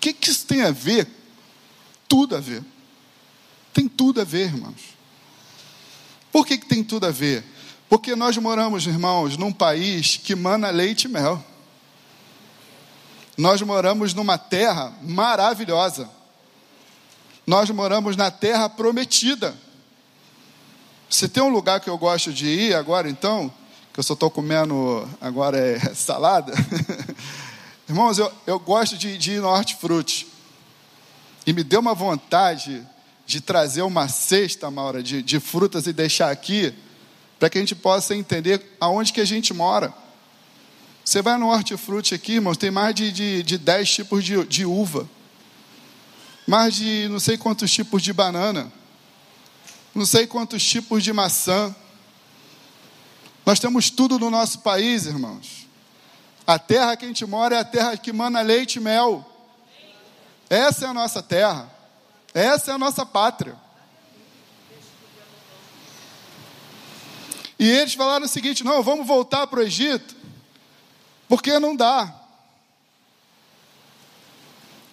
que 0.00 0.12
que 0.12 0.28
isso 0.28 0.44
tem 0.44 0.62
a 0.62 0.72
ver? 0.72 1.06
Tudo 2.08 2.34
a 2.34 2.40
ver. 2.40 2.64
Tem 3.72 3.86
tudo 3.86 4.20
a 4.20 4.24
ver, 4.24 4.46
irmãos. 4.46 4.96
Por 6.32 6.44
que, 6.44 6.58
que 6.58 6.66
tem 6.66 6.82
tudo 6.82 7.06
a 7.06 7.12
ver? 7.12 7.44
Porque 7.88 8.16
nós 8.16 8.36
moramos, 8.36 8.84
irmãos, 8.84 9.36
num 9.36 9.52
país 9.52 10.16
que 10.16 10.34
mana 10.34 10.70
leite 10.70 11.04
e 11.04 11.08
mel. 11.08 11.51
Nós 13.36 13.62
moramos 13.62 14.12
numa 14.12 14.36
terra 14.36 14.92
maravilhosa. 15.00 16.08
Nós 17.46 17.70
moramos 17.70 18.16
na 18.16 18.30
terra 18.30 18.68
prometida. 18.68 19.54
Se 21.08 21.28
tem 21.28 21.42
um 21.42 21.48
lugar 21.48 21.80
que 21.80 21.90
eu 21.90 21.98
gosto 21.98 22.32
de 22.32 22.46
ir 22.46 22.74
agora, 22.74 23.08
então, 23.08 23.52
que 23.92 24.00
eu 24.00 24.04
só 24.04 24.14
estou 24.14 24.30
comendo 24.30 25.08
agora 25.20 25.58
é 25.58 25.78
salada. 25.94 26.52
Irmãos, 27.88 28.18
eu, 28.18 28.32
eu 28.46 28.58
gosto 28.58 28.96
de, 28.96 29.18
de 29.18 29.32
ir 29.32 29.40
no 29.40 29.48
hortifruti. 29.48 30.26
E 31.46 31.52
me 31.52 31.64
deu 31.64 31.80
uma 31.80 31.94
vontade 31.94 32.86
de 33.26 33.40
trazer 33.40 33.82
uma 33.82 34.08
cesta, 34.08 34.70
Maura, 34.70 35.02
de, 35.02 35.22
de 35.22 35.40
frutas 35.40 35.86
e 35.86 35.92
deixar 35.92 36.30
aqui, 36.30 36.72
para 37.38 37.50
que 37.50 37.58
a 37.58 37.60
gente 37.60 37.74
possa 37.74 38.14
entender 38.14 38.76
aonde 38.80 39.12
que 39.12 39.20
a 39.20 39.24
gente 39.24 39.52
mora. 39.52 39.92
Você 41.04 41.20
vai 41.20 41.36
no 41.36 41.48
hortifruti 41.48 42.14
aqui, 42.14 42.34
irmãos, 42.34 42.56
tem 42.56 42.70
mais 42.70 42.94
de, 42.94 43.10
de, 43.10 43.42
de 43.42 43.58
10 43.58 43.90
tipos 43.90 44.24
de, 44.24 44.44
de 44.44 44.64
uva. 44.64 45.08
Mais 46.46 46.74
de 46.74 47.08
não 47.08 47.18
sei 47.18 47.36
quantos 47.36 47.72
tipos 47.72 48.02
de 48.02 48.12
banana. 48.12 48.72
Não 49.94 50.06
sei 50.06 50.26
quantos 50.26 50.64
tipos 50.64 51.02
de 51.02 51.12
maçã. 51.12 51.74
Nós 53.44 53.58
temos 53.58 53.90
tudo 53.90 54.18
no 54.18 54.30
nosso 54.30 54.60
país, 54.60 55.06
irmãos. 55.06 55.66
A 56.46 56.58
terra 56.58 56.96
que 56.96 57.04
a 57.04 57.08
gente 57.08 57.26
mora 57.26 57.56
é 57.56 57.58
a 57.58 57.64
terra 57.64 57.96
que 57.96 58.12
mana 58.12 58.40
leite 58.40 58.76
e 58.76 58.80
mel. 58.80 59.28
Essa 60.48 60.86
é 60.86 60.88
a 60.88 60.94
nossa 60.94 61.22
terra. 61.22 61.70
Essa 62.32 62.70
é 62.70 62.74
a 62.74 62.78
nossa 62.78 63.04
pátria. 63.04 63.56
E 67.58 67.68
eles 67.68 67.94
falaram 67.94 68.26
o 68.26 68.28
seguinte: 68.28 68.64
não, 68.64 68.82
vamos 68.82 69.06
voltar 69.06 69.46
para 69.46 69.60
o 69.60 69.62
Egito, 69.62 70.16
porque 71.32 71.58
não 71.58 71.74
dá. 71.74 72.14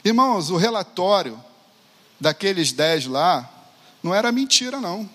Irmãos, 0.06 0.50
o 0.50 0.56
relatório 0.56 1.38
daqueles 2.18 2.72
dez 2.72 3.06
lá 3.06 3.52
não 4.02 4.16
era 4.16 4.32
mentira, 4.32 4.80
não. 4.80 5.10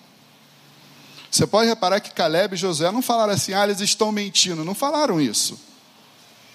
Você 1.31 1.47
pode 1.47 1.67
reparar 1.67 1.99
que 1.99 2.11
Caleb 2.11 2.53
e 2.53 2.57
Josué 2.57 2.91
não 2.91 3.01
falaram 3.01 3.33
assim, 3.33 3.55
ah, 3.55 3.63
eles 3.63 3.79
estão 3.79 4.11
mentindo. 4.11 4.63
Não 4.63 4.75
falaram 4.75 5.19
isso. 5.19 5.59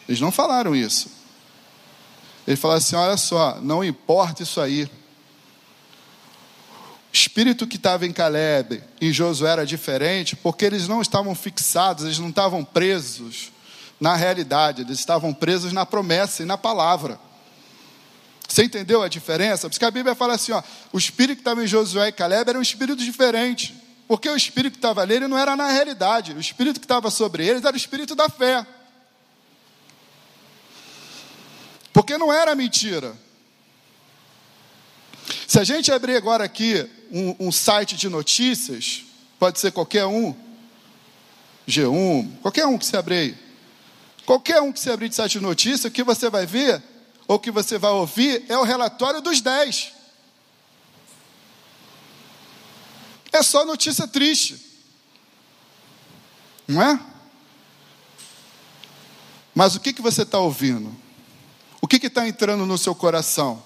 Eles 0.09 0.21
não 0.21 0.31
falaram 0.31 0.77
isso. 0.77 1.11
Eles 2.47 2.61
falaram 2.61 2.79
assim: 2.79 2.95
olha 2.95 3.17
só, 3.17 3.61
não 3.61 3.83
importa 3.83 4.45
isso 4.45 4.61
aí. 4.61 4.85
O 4.85 4.89
espírito 7.12 7.67
que 7.67 7.75
estava 7.75 8.07
em 8.07 8.12
Caleb 8.12 8.85
e 9.00 9.12
Josué 9.12 9.50
era 9.50 9.67
diferente, 9.67 10.37
porque 10.37 10.65
eles 10.65 10.87
não 10.87 11.03
estavam 11.03 11.35
fixados, 11.35 12.05
eles 12.05 12.21
não 12.21 12.29
estavam 12.29 12.65
presos 12.65 13.50
na 14.00 14.16
realidade, 14.16 14.83
eles 14.83 14.99
estavam 14.99 15.35
presos 15.35 15.73
na 15.73 15.85
promessa 15.85 16.42
e 16.42 16.47
na 16.47 16.57
palavra. 16.57 17.21
Você 18.49 18.64
entendeu 18.64 19.02
a 19.02 19.09
diferença? 19.09 19.69
Porque 19.69 19.85
a 19.85 19.90
Bíblia 19.90 20.14
fala 20.14 20.35
assim: 20.35 20.52
ó, 20.52 20.62
o 20.92 20.99
espírito 20.99 21.37
que 21.37 21.42
estava 21.42 21.62
em 21.62 21.66
Josué 21.66 22.09
e 22.09 22.12
Caleb 22.12 22.49
era 22.49 22.59
um 22.59 22.62
espírito 22.62 23.04
diferente. 23.04 23.75
Porque 24.09 24.28
o 24.28 24.35
espírito 24.35 24.73
que 24.73 24.78
estava 24.78 25.02
ali 25.02 25.21
não 25.21 25.38
era 25.38 25.54
na 25.54 25.71
realidade, 25.71 26.33
o 26.33 26.40
espírito 26.40 26.80
que 26.80 26.85
estava 26.85 27.11
sobre 27.12 27.47
eles 27.47 27.64
era 27.64 27.73
o 27.73 27.76
espírito 27.76 28.16
da 28.16 28.28
fé. 28.28 28.66
Porque 31.92 32.19
não 32.19 32.33
era 32.33 32.54
mentira. 32.57 33.14
Se 35.47 35.61
a 35.61 35.64
gente 35.64 35.92
abrir 35.92 36.16
agora 36.16 36.42
aqui 36.42 36.88
um, 37.12 37.47
um 37.47 37.52
site 37.52 37.97
de 37.97 38.09
notícias, 38.09 39.04
pode 39.38 39.61
ser 39.61 39.71
qualquer 39.71 40.07
um, 40.07 40.35
G1, 41.69 42.40
qualquer 42.40 42.66
um 42.66 42.78
que 42.78 42.87
se 42.87 42.97
abrir 42.97 43.16
aí. 43.16 43.50
Qualquer 44.30 44.62
um 44.62 44.70
que 44.70 44.78
se 44.78 44.88
abrir 44.88 45.08
de 45.08 45.16
site 45.16 45.32
de 45.32 45.40
notícias, 45.40 45.87
o 45.87 45.90
que 45.90 46.04
você 46.04 46.30
vai 46.30 46.46
ver, 46.46 46.80
ou 47.26 47.37
que 47.37 47.50
você 47.50 47.76
vai 47.78 47.90
ouvir, 47.90 48.44
é 48.49 48.56
o 48.56 48.62
relatório 48.62 49.20
dos 49.20 49.40
dez. 49.40 49.92
É 53.32 53.42
só 53.42 53.64
notícia 53.64 54.06
triste. 54.06 54.56
Não 56.68 56.80
é? 56.80 57.00
Mas 59.52 59.75
o 59.75 59.80
que, 59.80 59.92
que 59.92 60.00
você 60.00 60.22
está 60.22 60.38
ouvindo? 60.38 60.96
O 61.80 61.88
que 61.88 61.96
está 61.96 62.25
entrando 62.25 62.64
no 62.64 62.78
seu 62.78 62.94
coração? 62.94 63.60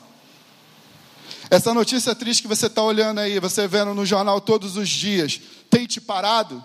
Essa 1.51 1.75
notícia 1.75 2.15
triste 2.15 2.41
que 2.41 2.49
você 2.49 2.69
está 2.69 2.83
olhando 2.83 3.21
aí, 3.21 3.39
você 3.39 3.69
vendo 3.69 3.93
no 3.93 4.07
jornal 4.07 4.41
todos 4.41 4.79
os 4.79 4.89
dias, 4.89 5.39
tem 5.69 5.85
te 5.85 6.01
parado? 6.01 6.65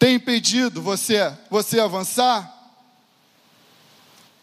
Tem 0.00 0.16
impedido 0.16 0.82
você, 0.82 1.32
você 1.48 1.78
avançar? 1.78 2.55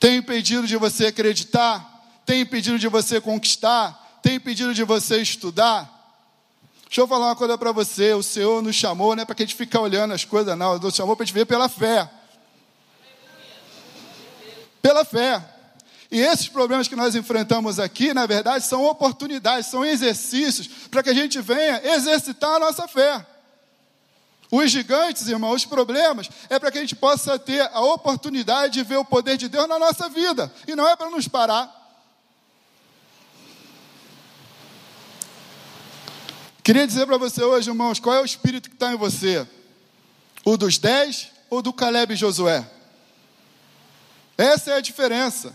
Tem 0.03 0.17
impedido 0.17 0.67
de 0.67 0.75
você 0.75 1.05
acreditar? 1.05 2.03
Tem 2.25 2.41
impedido 2.41 2.77
de 2.77 2.89
você 2.89 3.21
conquistar? 3.21 4.19
Tem 4.21 4.35
impedido 4.35 4.73
de 4.73 4.83
você 4.83 5.21
estudar? 5.21 5.89
Deixa 6.87 6.99
eu 6.99 7.07
falar 7.07 7.27
uma 7.27 7.37
coisa 7.37 7.57
para 7.57 7.71
você. 7.71 8.11
O 8.11 8.21
Senhor 8.21 8.61
nos 8.61 8.75
chamou, 8.75 9.15
não 9.15 9.23
é 9.23 9.25
para 9.25 9.33
que 9.33 9.43
a 9.43 9.45
gente 9.45 9.55
fique 9.55 9.77
olhando 9.77 10.13
as 10.13 10.25
coisas, 10.25 10.57
não. 10.57 10.75
Ele 10.75 10.83
nos 10.83 10.93
chamou 10.93 11.15
para 11.15 11.23
a 11.23 11.25
gente 11.25 11.33
ver 11.33 11.45
pela 11.45 11.69
fé. 11.69 12.11
Pela 14.81 15.05
fé. 15.05 15.41
E 16.11 16.19
esses 16.19 16.49
problemas 16.49 16.89
que 16.89 16.97
nós 16.97 17.15
enfrentamos 17.15 17.79
aqui, 17.79 18.13
na 18.13 18.25
verdade, 18.25 18.65
são 18.65 18.83
oportunidades, 18.83 19.67
são 19.67 19.85
exercícios 19.85 20.67
para 20.91 21.01
que 21.01 21.11
a 21.11 21.15
gente 21.15 21.39
venha 21.39 21.81
exercitar 21.81 22.55
a 22.55 22.59
nossa 22.59 22.89
fé. 22.89 23.25
Os 24.55 24.69
gigantes, 24.69 25.27
irmãos, 25.27 25.55
os 25.55 25.65
problemas, 25.65 26.29
é 26.47 26.59
para 26.59 26.71
que 26.71 26.77
a 26.77 26.81
gente 26.81 26.95
possa 26.95 27.39
ter 27.39 27.61
a 27.73 27.81
oportunidade 27.81 28.73
de 28.73 28.83
ver 28.83 28.97
o 28.97 29.03
poder 29.03 29.35
de 29.35 29.49
Deus 29.49 29.67
na 29.67 29.79
nossa 29.79 30.07
vida. 30.07 30.53
E 30.67 30.75
não 30.75 30.87
é 30.87 30.95
para 30.95 31.09
nos 31.09 31.27
parar. 31.27 31.67
Queria 36.63 36.85
dizer 36.85 37.07
para 37.07 37.17
você 37.17 37.43
hoje, 37.43 37.71
irmãos, 37.71 37.99
qual 37.99 38.15
é 38.15 38.21
o 38.21 38.25
espírito 38.25 38.69
que 38.69 38.75
está 38.75 38.93
em 38.93 38.95
você? 38.95 39.47
O 40.45 40.55
dos 40.55 40.77
dez 40.77 41.31
ou 41.49 41.59
do 41.59 41.73
Caleb 41.73 42.13
e 42.13 42.15
Josué? 42.15 42.63
Essa 44.37 44.73
é 44.73 44.75
a 44.75 44.81
diferença. 44.81 45.51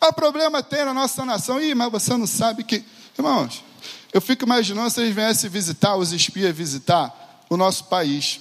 O 0.00 0.12
problema 0.12 0.62
tem 0.62 0.84
na 0.84 0.94
nossa 0.94 1.24
nação. 1.24 1.60
Ih, 1.60 1.74
mas 1.74 1.90
você 1.90 2.16
não 2.16 2.28
sabe 2.28 2.62
que. 2.62 2.84
Irmãos, 3.18 3.64
eu 4.12 4.20
fico 4.20 4.44
imaginando 4.44 4.88
se 4.88 5.00
eles 5.00 5.12
viessem 5.12 5.50
visitar, 5.50 5.96
os 5.96 6.12
espias 6.12 6.54
visitar 6.54 7.23
o 7.48 7.56
nosso 7.56 7.84
país. 7.84 8.40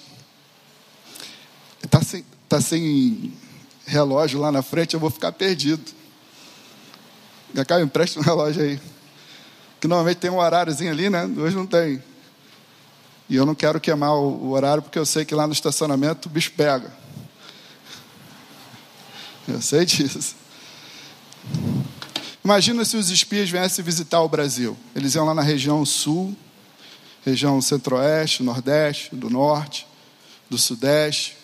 Está 1.83 2.01
sem, 2.01 2.25
tá 2.47 2.61
sem 2.61 3.33
relógio 3.85 4.39
lá 4.39 4.51
na 4.51 4.61
frente, 4.61 4.93
eu 4.93 4.99
vou 4.99 5.09
ficar 5.09 5.31
perdido. 5.31 5.83
Cá, 7.67 7.81
empresta 7.81 8.19
um 8.19 8.23
relógio 8.23 8.63
aí 8.63 8.79
que 9.83 9.87
normalmente 9.89 10.19
tem 10.19 10.31
um 10.31 10.37
horáriozinho 10.37 10.91
ali, 10.91 11.09
né? 11.09 11.25
Hoje 11.25 11.57
não 11.57 11.65
tem. 11.65 12.01
E 13.29 13.35
eu 13.35 13.45
não 13.45 13.53
quero 13.53 13.81
queimar 13.81 14.15
o 14.15 14.51
horário 14.51 14.81
porque 14.81 14.97
eu 14.97 15.05
sei 15.05 15.25
que 15.25 15.35
lá 15.35 15.45
no 15.45 15.51
estacionamento 15.51 16.29
o 16.29 16.31
bicho 16.31 16.53
pega. 16.55 16.89
Eu 19.45 19.61
sei 19.61 19.83
disso. 19.83 20.37
Imagina 22.45 22.85
se 22.85 22.95
os 22.95 23.09
espias 23.09 23.49
viessem 23.49 23.83
visitar 23.83 24.21
o 24.21 24.29
Brasil. 24.29 24.77
Eles 24.95 25.15
iam 25.15 25.25
lá 25.25 25.33
na 25.33 25.41
região 25.41 25.83
sul, 25.83 26.33
região 27.25 27.61
centro-oeste, 27.61 28.43
nordeste, 28.43 29.15
do 29.15 29.29
norte, 29.29 29.87
do 30.49 30.57
sudeste. 30.57 31.37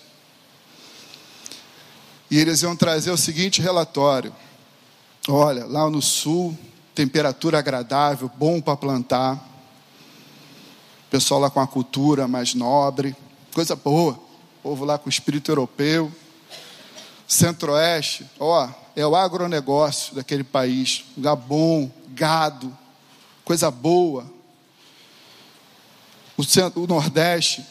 E 2.30 2.38
eles 2.38 2.62
iam 2.62 2.76
trazer 2.76 3.12
o 3.12 3.18
seguinte 3.18 3.62
relatório: 3.62 4.36
olha, 5.28 5.66
lá 5.66 5.90
no 5.90 6.02
sul 6.02 6.58
temperatura 7.00 7.60
agradável, 7.60 8.30
bom 8.36 8.60
para 8.60 8.76
plantar. 8.76 9.42
Pessoal 11.10 11.40
lá 11.40 11.50
com 11.50 11.62
a 11.62 11.68
cultura 11.68 12.28
mais 12.28 12.54
nobre, 12.54 13.16
coisa 13.54 13.74
boa. 13.74 14.20
Povo 14.62 14.84
lá 14.84 14.98
com 14.98 15.08
espírito 15.08 15.50
europeu. 15.50 16.12
Centro-Oeste, 17.26 18.26
ó, 18.38 18.68
é 18.98 19.08
o 19.08 19.16
agronegócio 19.16 20.14
daquele 20.14 20.44
país. 20.44 21.06
Lugar 21.16 21.38
bom, 21.38 21.90
gado, 22.10 22.78
coisa 23.46 23.72
boa. 23.72 24.26
O, 26.40 26.44
centro, 26.46 26.82
o 26.82 26.88
Nordeste, 26.88 27.66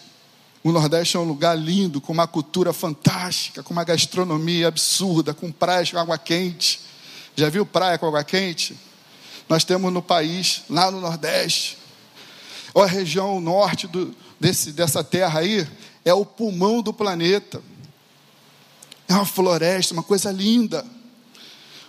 O 0.63 0.71
Nordeste 0.71 1.17
é 1.17 1.21
um 1.21 1.25
lugar 1.25 1.57
lindo, 1.57 2.03
com 2.03 2.13
uma 2.13 2.27
cultura 2.27 2.71
fantástica, 2.71 3.63
com 3.63 3.73
uma 3.73 3.83
gastronomia 3.83 4.69
absurda, 4.69 5.33
com 5.33 5.51
praias 5.51 5.91
com 5.91 5.97
água 5.97 6.19
quente. 6.19 6.79
Já 7.35 7.49
viu 7.49 7.65
praia 7.65 7.97
com 7.97 8.09
água 8.09 8.23
quente? 8.23 8.79
Nós 9.49 9.65
temos 9.65 9.91
no 9.91 10.03
país, 10.03 10.65
lá 10.69 10.91
no 10.91 11.01
Nordeste. 11.01 11.79
A 12.75 12.85
região 12.85 13.41
norte 13.41 13.87
do, 13.87 14.15
desse, 14.39 14.71
dessa 14.73 15.03
terra 15.03 15.41
aí 15.41 15.67
é 16.05 16.13
o 16.13 16.27
pulmão 16.27 16.83
do 16.83 16.93
planeta. 16.93 17.63
É 19.09 19.15
uma 19.15 19.25
floresta, 19.25 19.95
uma 19.95 20.03
coisa 20.03 20.31
linda. 20.31 20.85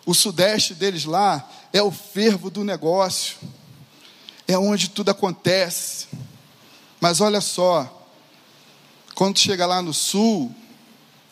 O 0.05 0.13
sudeste 0.13 0.73
deles 0.73 1.03
lá 1.03 1.45
é 1.73 1.83
o 1.83 1.91
fervo 1.91 2.49
do 2.49 2.63
negócio. 2.63 3.35
É 4.47 4.57
onde 4.57 4.89
tudo 4.89 5.09
acontece. 5.09 6.07
Mas 6.99 7.21
olha 7.21 7.39
só, 7.39 8.07
quando 9.15 9.39
chega 9.39 9.65
lá 9.65 9.81
no 9.81 9.93
sul, 9.93 10.53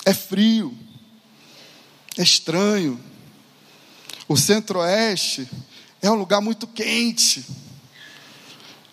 é 0.06 0.14
frio, 0.14 0.78
é 2.18 2.24
estranho. 2.24 3.00
O 4.28 4.38
centro-oeste 4.38 5.50
é 6.02 6.10
um 6.10 6.16
lugar 6.16 6.42
muito 6.42 6.68
quente. 6.68 7.46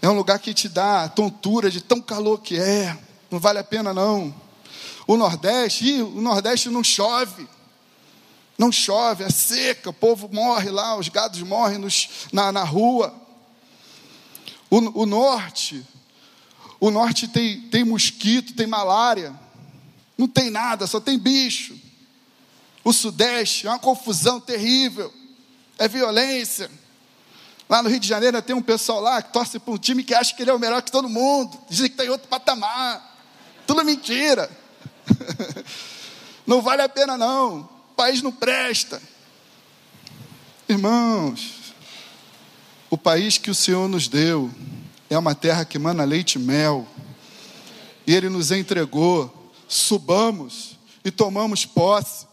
É 0.02 0.09
um 0.09 0.14
lugar 0.14 0.38
que 0.38 0.52
te 0.52 0.69
dá 0.69 1.09
tontura 1.09 1.71
de 1.71 1.81
tão 1.81 2.00
calor 2.00 2.40
que 2.40 2.59
é. 2.59 2.97
Não 3.31 3.38
vale 3.38 3.59
a 3.59 3.64
pena 3.64 3.95
não. 3.95 4.35
O 5.07 5.16
Nordeste, 5.16 5.85
ih, 5.87 6.02
o 6.02 6.21
Nordeste 6.21 6.69
não 6.69 6.85
chove. 6.85 7.49
Não 8.57 8.71
chove, 8.71 9.25
é 9.25 9.31
seca, 9.31 9.90
o 9.90 9.93
povo 9.93 10.28
morre 10.33 10.71
lá, 10.71 10.97
os 10.97 11.09
gados 11.09 11.40
morrem 11.43 11.78
nos, 11.78 12.09
na, 12.33 12.52
na 12.52 12.62
rua. 12.62 13.14
O, 14.71 15.02
o 15.02 15.07
Norte, 15.07 15.85
o 16.85 16.91
norte 16.91 17.26
tem, 17.26 17.62
tem 17.62 17.83
mosquito, 17.83 18.53
tem 18.53 18.67
malária. 18.67 19.35
Não 20.19 20.29
tem 20.29 20.50
nada, 20.50 20.87
só 20.87 21.00
tem 21.00 21.19
bicho. 21.19 21.75
O 22.85 22.93
sudeste 22.93 23.67
é 23.67 23.71
uma 23.71 23.79
confusão 23.79 24.38
terrível. 24.38 25.11
É 25.79 25.88
violência. 25.88 26.71
Lá 27.71 27.83
no 27.83 27.88
Rio 27.88 27.99
de 27.99 28.07
Janeiro 28.07 28.43
tem 28.43 28.55
um 28.55 28.61
pessoal 28.61 29.00
lá 29.00 29.23
que 29.23 29.33
torce 29.33 29.59
para 29.59 29.73
um 29.73 29.79
time 29.79 30.05
que 30.05 30.12
acha 30.12 30.35
que 30.35 30.43
ele 30.43 30.50
é 30.50 30.53
o 30.53 30.59
melhor 30.59 30.83
que 30.83 30.93
todo 30.93 31.09
mundo. 31.09 31.59
Dizem 31.71 31.87
que 31.87 31.95
está 31.95 32.05
em 32.05 32.11
outro 32.11 32.29
patamar. 32.29 33.19
Tudo 33.67 33.83
mentira. 33.83 34.50
Não 36.47 36.61
vale 36.61 36.83
a 36.83 36.88
pena 36.91 37.17
não. 37.17 37.61
O 37.61 37.95
país 37.97 38.21
não 38.21 38.31
presta. 38.31 39.00
Irmãos, 40.69 41.73
o 42.91 42.99
país 42.99 43.38
que 43.38 43.50
o 43.50 43.55
Senhor 43.55 43.88
nos 43.88 44.07
deu 44.07 44.50
é 45.14 45.18
uma 45.18 45.35
terra 45.35 45.64
que 45.64 45.78
mana 45.78 46.04
leite 46.04 46.37
e 46.37 46.38
mel. 46.38 46.87
E 48.06 48.14
Ele 48.14 48.28
nos 48.28 48.50
entregou. 48.50 49.52
Subamos 49.68 50.78
e 51.04 51.11
tomamos 51.11 51.64
posse. 51.64 52.26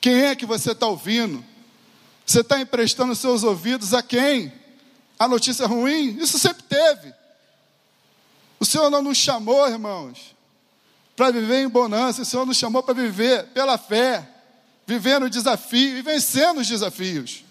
Quem 0.00 0.22
é 0.22 0.36
que 0.36 0.46
você 0.46 0.72
está 0.72 0.86
ouvindo? 0.86 1.44
Você 2.24 2.40
está 2.40 2.60
emprestando 2.60 3.14
seus 3.14 3.42
ouvidos 3.42 3.94
a 3.94 4.02
quem? 4.02 4.52
A 5.18 5.26
notícia 5.26 5.66
ruim? 5.66 6.16
Isso 6.20 6.38
sempre 6.38 6.62
teve. 6.64 7.12
O 8.60 8.66
Senhor 8.66 8.90
não 8.90 9.02
nos 9.02 9.16
chamou, 9.16 9.68
irmãos, 9.68 10.34
para 11.16 11.30
viver 11.30 11.62
em 11.62 11.68
bonança. 11.68 12.22
O 12.22 12.24
Senhor 12.24 12.44
nos 12.44 12.56
chamou 12.56 12.82
para 12.82 12.94
viver 12.94 13.44
pela 13.48 13.78
fé, 13.78 14.28
vivendo 14.86 15.24
o 15.24 15.30
desafio 15.30 15.96
e 15.96 16.02
vencendo 16.02 16.60
os 16.60 16.68
desafios. 16.68 17.44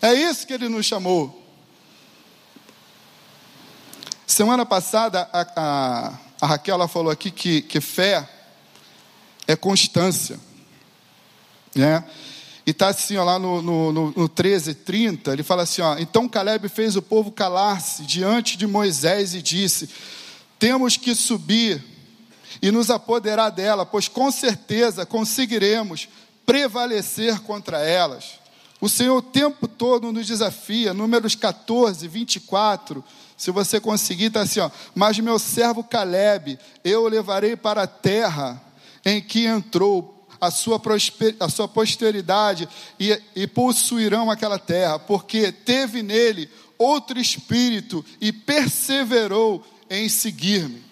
É 0.00 0.12
isso 0.14 0.46
que 0.46 0.52
Ele 0.52 0.68
nos 0.68 0.86
chamou. 0.86 1.37
Semana 4.28 4.66
passada, 4.66 5.26
a, 5.32 5.46
a, 5.56 6.18
a 6.38 6.46
Raquel 6.46 6.74
ela 6.74 6.86
falou 6.86 7.10
aqui 7.10 7.30
que, 7.30 7.62
que 7.62 7.80
fé 7.80 8.28
é 9.46 9.56
constância. 9.56 10.38
Né? 11.74 12.04
E 12.66 12.72
está 12.72 12.88
assim, 12.88 13.16
ó, 13.16 13.24
lá 13.24 13.38
no, 13.38 13.62
no, 13.62 13.90
no, 13.90 14.10
no 14.14 14.28
13, 14.28 14.74
30, 14.74 15.32
ele 15.32 15.42
fala 15.42 15.62
assim: 15.62 15.80
ó, 15.80 15.96
Então 15.96 16.28
Caleb 16.28 16.68
fez 16.68 16.94
o 16.94 17.00
povo 17.00 17.32
calar-se 17.32 18.02
diante 18.02 18.58
de 18.58 18.66
Moisés 18.66 19.32
e 19.32 19.40
disse: 19.40 19.88
Temos 20.58 20.98
que 20.98 21.14
subir 21.14 21.82
e 22.60 22.70
nos 22.70 22.90
apoderar 22.90 23.48
dela, 23.48 23.86
pois 23.86 24.08
com 24.08 24.30
certeza 24.30 25.06
conseguiremos 25.06 26.06
prevalecer 26.44 27.40
contra 27.40 27.80
elas. 27.80 28.38
O 28.78 28.90
Senhor 28.90 29.16
o 29.16 29.22
tempo 29.22 29.66
todo 29.66 30.12
nos 30.12 30.26
desafia, 30.26 30.92
números 30.92 31.34
14, 31.34 32.06
24 32.06 33.02
se 33.38 33.52
você 33.52 33.80
conseguir, 33.80 34.24
está 34.24 34.40
assim, 34.40 34.58
ó. 34.58 34.68
Mas 34.96 35.16
meu 35.20 35.38
servo 35.38 35.84
Caleb, 35.84 36.58
eu 36.84 37.04
o 37.04 37.08
levarei 37.08 37.54
para 37.54 37.84
a 37.84 37.86
terra 37.86 38.60
em 39.06 39.22
que 39.22 39.46
entrou 39.46 40.26
a 40.40 40.50
sua, 40.50 40.82
a 41.38 41.48
sua 41.48 41.68
posteridade 41.68 42.68
e, 42.98 43.16
e 43.36 43.46
possuirão 43.46 44.28
aquela 44.28 44.58
terra, 44.58 44.98
porque 44.98 45.52
teve 45.52 46.02
nele 46.02 46.50
outro 46.76 47.18
espírito 47.18 48.04
e 48.20 48.32
perseverou 48.32 49.64
em 49.88 50.08
seguir-me. 50.08 50.84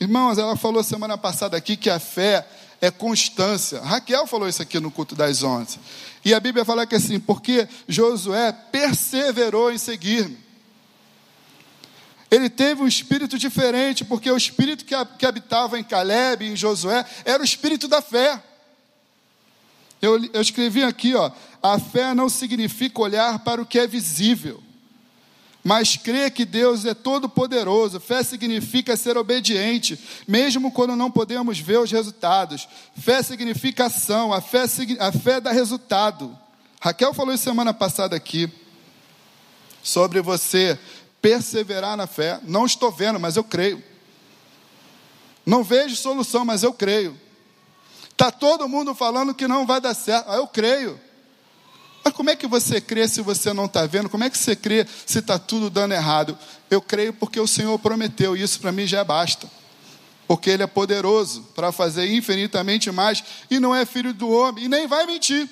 Irmãos, 0.00 0.38
ela 0.38 0.56
falou 0.56 0.82
semana 0.82 1.16
passada 1.16 1.56
aqui 1.56 1.76
que 1.76 1.88
a 1.88 2.00
fé 2.00 2.44
é 2.80 2.90
constância. 2.90 3.80
Raquel 3.80 4.26
falou 4.26 4.48
isso 4.48 4.60
aqui 4.60 4.80
no 4.80 4.90
culto 4.90 5.14
das 5.14 5.44
onze. 5.44 5.78
E 6.24 6.34
a 6.34 6.40
Bíblia 6.40 6.64
fala 6.64 6.84
que 6.84 6.96
assim, 6.96 7.20
porque 7.20 7.68
Josué 7.86 8.50
perseverou 8.50 9.70
em 9.70 9.78
seguir-me. 9.78 10.51
Ele 12.32 12.48
teve 12.48 12.80
um 12.80 12.88
espírito 12.88 13.38
diferente, 13.38 14.06
porque 14.06 14.30
o 14.30 14.36
espírito 14.38 14.86
que 14.86 15.26
habitava 15.26 15.78
em 15.78 15.84
Caleb 15.84 16.46
em 16.46 16.56
Josué 16.56 17.04
era 17.26 17.42
o 17.42 17.44
espírito 17.44 17.86
da 17.86 18.00
fé. 18.00 18.42
Eu, 20.00 20.18
eu 20.32 20.40
escrevi 20.40 20.82
aqui, 20.82 21.14
ó, 21.14 21.30
a 21.62 21.78
fé 21.78 22.14
não 22.14 22.30
significa 22.30 23.02
olhar 23.02 23.40
para 23.40 23.60
o 23.60 23.66
que 23.66 23.78
é 23.78 23.86
visível, 23.86 24.62
mas 25.62 25.94
crer 25.98 26.30
que 26.30 26.46
Deus 26.46 26.86
é 26.86 26.94
todo-poderoso. 26.94 28.00
Fé 28.00 28.22
significa 28.22 28.96
ser 28.96 29.18
obediente, 29.18 30.00
mesmo 30.26 30.72
quando 30.72 30.96
não 30.96 31.10
podemos 31.10 31.58
ver 31.58 31.80
os 31.80 31.92
resultados. 31.92 32.66
Fé 32.96 33.22
significa 33.22 33.84
ação, 33.84 34.32
a 34.32 34.40
fé, 34.40 34.64
a 35.00 35.12
fé 35.12 35.38
dá 35.38 35.52
resultado. 35.52 36.34
Raquel 36.80 37.12
falou 37.12 37.34
isso 37.34 37.44
semana 37.44 37.74
passada 37.74 38.16
aqui, 38.16 38.50
sobre 39.82 40.22
você 40.22 40.78
perseverar 41.22 41.96
na 41.96 42.08
fé. 42.08 42.40
Não 42.42 42.66
estou 42.66 42.90
vendo, 42.90 43.18
mas 43.20 43.36
eu 43.36 43.44
creio. 43.44 43.82
Não 45.46 45.62
vejo 45.62 45.96
solução, 45.96 46.44
mas 46.44 46.62
eu 46.62 46.72
creio. 46.72 47.18
Está 48.10 48.30
todo 48.30 48.68
mundo 48.68 48.94
falando 48.94 49.34
que 49.34 49.48
não 49.48 49.64
vai 49.64 49.80
dar 49.80 49.94
certo. 49.94 50.28
Ah, 50.28 50.36
eu 50.36 50.46
creio. 50.46 51.00
Mas 52.04 52.12
como 52.12 52.30
é 52.30 52.36
que 52.36 52.46
você 52.46 52.80
crê 52.80 53.06
se 53.06 53.20
você 53.20 53.52
não 53.52 53.66
está 53.66 53.86
vendo? 53.86 54.08
Como 54.08 54.24
é 54.24 54.30
que 54.30 54.36
você 54.36 54.56
crê 54.56 54.86
se 55.06 55.20
está 55.20 55.38
tudo 55.38 55.70
dando 55.70 55.94
errado? 55.94 56.36
Eu 56.68 56.82
creio 56.82 57.12
porque 57.12 57.38
o 57.38 57.46
Senhor 57.46 57.78
prometeu, 57.78 58.36
e 58.36 58.42
isso 58.42 58.60
para 58.60 58.72
mim 58.72 58.86
já 58.86 59.04
basta. 59.04 59.48
Porque 60.26 60.50
Ele 60.50 60.64
é 60.64 60.66
poderoso 60.66 61.42
para 61.54 61.70
fazer 61.70 62.12
infinitamente 62.12 62.90
mais, 62.90 63.22
e 63.50 63.60
não 63.60 63.74
é 63.74 63.86
filho 63.86 64.12
do 64.12 64.28
homem, 64.28 64.64
e 64.64 64.68
nem 64.68 64.86
vai 64.86 65.06
mentir. 65.06 65.48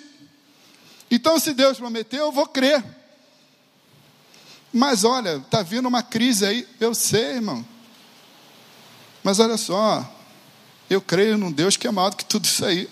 Então, 1.11 1.39
se 1.39 1.53
Deus 1.53 1.79
prometeu, 1.79 2.27
eu 2.27 2.33
vou 2.33 2.47
crer. 2.47 2.85
Mas 4.73 5.03
olha, 5.05 5.37
está 5.37 5.63
vindo 5.63 5.89
uma 5.89 6.03
crise 6.03 6.47
aí, 6.47 6.69
eu 6.79 6.95
sei, 6.95 7.37
irmão. 7.37 7.65
Mas 9.23 9.39
olha 9.39 9.57
só, 9.57 10.09
eu 10.89 11.01
creio 11.01 11.37
num 11.37 11.51
Deus 11.51 11.77
que 11.77 11.87
é 11.87 11.91
maior 11.91 12.11
do 12.11 12.17
que 12.17 12.25
tudo 12.25 12.45
isso 12.45 12.65
aí. 12.65 12.89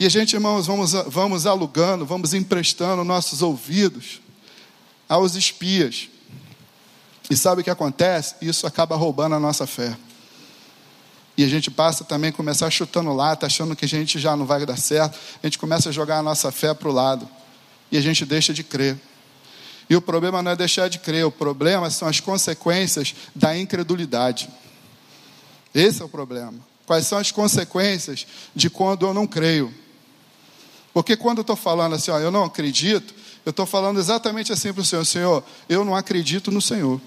E 0.00 0.06
a 0.06 0.08
gente, 0.08 0.34
irmãos, 0.34 0.66
vamos, 0.66 0.92
vamos 1.06 1.46
alugando, 1.46 2.04
vamos 2.04 2.34
emprestando 2.34 3.04
nossos 3.04 3.40
ouvidos 3.40 4.20
aos 5.08 5.36
espias. 5.36 6.08
E 7.30 7.36
sabe 7.36 7.60
o 7.60 7.64
que 7.64 7.70
acontece? 7.70 8.34
Isso 8.42 8.66
acaba 8.66 8.96
roubando 8.96 9.36
a 9.36 9.40
nossa 9.40 9.64
fé. 9.64 9.96
E 11.36 11.44
a 11.44 11.48
gente 11.48 11.70
passa 11.70 12.04
também 12.04 12.30
a 12.30 12.32
começar 12.32 12.68
chutando 12.68 13.12
lata, 13.12 13.46
achando 13.46 13.76
que 13.76 13.84
a 13.84 13.88
gente 13.88 14.18
já 14.18 14.36
não 14.36 14.44
vai 14.44 14.66
dar 14.66 14.76
certo. 14.76 15.18
A 15.40 15.46
gente 15.46 15.58
começa 15.58 15.88
a 15.88 15.92
jogar 15.92 16.18
a 16.18 16.22
nossa 16.22 16.50
fé 16.50 16.74
para 16.74 16.88
o 16.88 16.92
lado 16.92 17.28
e 17.92 17.98
a 17.98 18.00
gente 18.00 18.24
deixa 18.24 18.54
de 18.54 18.64
crer. 18.64 18.98
E 19.88 19.94
o 19.94 20.00
problema 20.00 20.42
não 20.42 20.52
é 20.52 20.56
deixar 20.56 20.88
de 20.88 20.98
crer, 20.98 21.26
o 21.26 21.30
problema 21.30 21.90
são 21.90 22.08
as 22.08 22.18
consequências 22.18 23.14
da 23.36 23.56
incredulidade. 23.56 24.48
Esse 25.74 26.00
é 26.00 26.04
o 26.04 26.08
problema. 26.08 26.54
Quais 26.86 27.06
são 27.06 27.18
as 27.18 27.30
consequências 27.30 28.26
de 28.56 28.70
quando 28.70 29.06
eu 29.06 29.12
não 29.12 29.26
creio? 29.26 29.72
Porque 30.94 31.16
quando 31.16 31.38
eu 31.38 31.42
estou 31.42 31.56
falando 31.56 31.94
assim, 31.94 32.10
ó, 32.10 32.18
eu 32.18 32.30
não 32.30 32.44
acredito, 32.44 33.14
eu 33.44 33.50
estou 33.50 33.66
falando 33.66 34.00
exatamente 34.00 34.52
assim 34.52 34.72
para 34.72 34.80
o 34.80 34.84
Senhor: 34.84 35.04
Senhor, 35.04 35.44
eu 35.68 35.84
não 35.84 35.94
acredito 35.94 36.50
no 36.50 36.62
Senhor. 36.62 37.00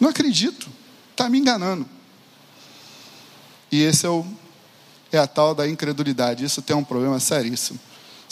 Não 0.00 0.08
acredito, 0.08 0.68
está 1.12 1.28
me 1.28 1.38
enganando. 1.38 1.86
E 3.70 3.82
esse 3.82 4.04
é, 4.04 4.08
o, 4.08 4.26
é 5.12 5.18
a 5.18 5.26
tal 5.26 5.54
da 5.54 5.68
incredulidade. 5.68 6.44
Isso 6.44 6.60
tem 6.60 6.74
um 6.74 6.84
problema 6.84 7.20
seríssimo 7.20 7.78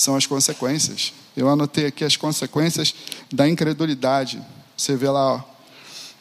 são 0.00 0.16
as 0.16 0.26
consequências. 0.26 1.12
Eu 1.36 1.48
anotei 1.48 1.86
aqui 1.86 2.04
as 2.04 2.16
consequências 2.16 2.94
da 3.32 3.48
incredulidade. 3.48 4.42
Você 4.76 4.96
vê 4.96 5.08
lá, 5.08 5.44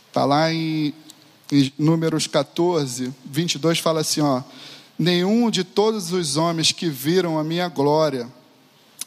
está 0.07 0.25
lá 0.25 0.51
em, 0.53 0.93
em 1.51 1.73
Números 1.77 2.27
14, 2.27 3.13
22, 3.25 3.79
fala 3.79 4.01
assim: 4.01 4.21
ó, 4.21 4.43
nenhum 4.97 5.49
de 5.49 5.63
todos 5.63 6.11
os 6.11 6.37
homens 6.37 6.71
que 6.71 6.89
viram 6.89 7.39
a 7.39 7.43
minha 7.43 7.67
glória 7.67 8.27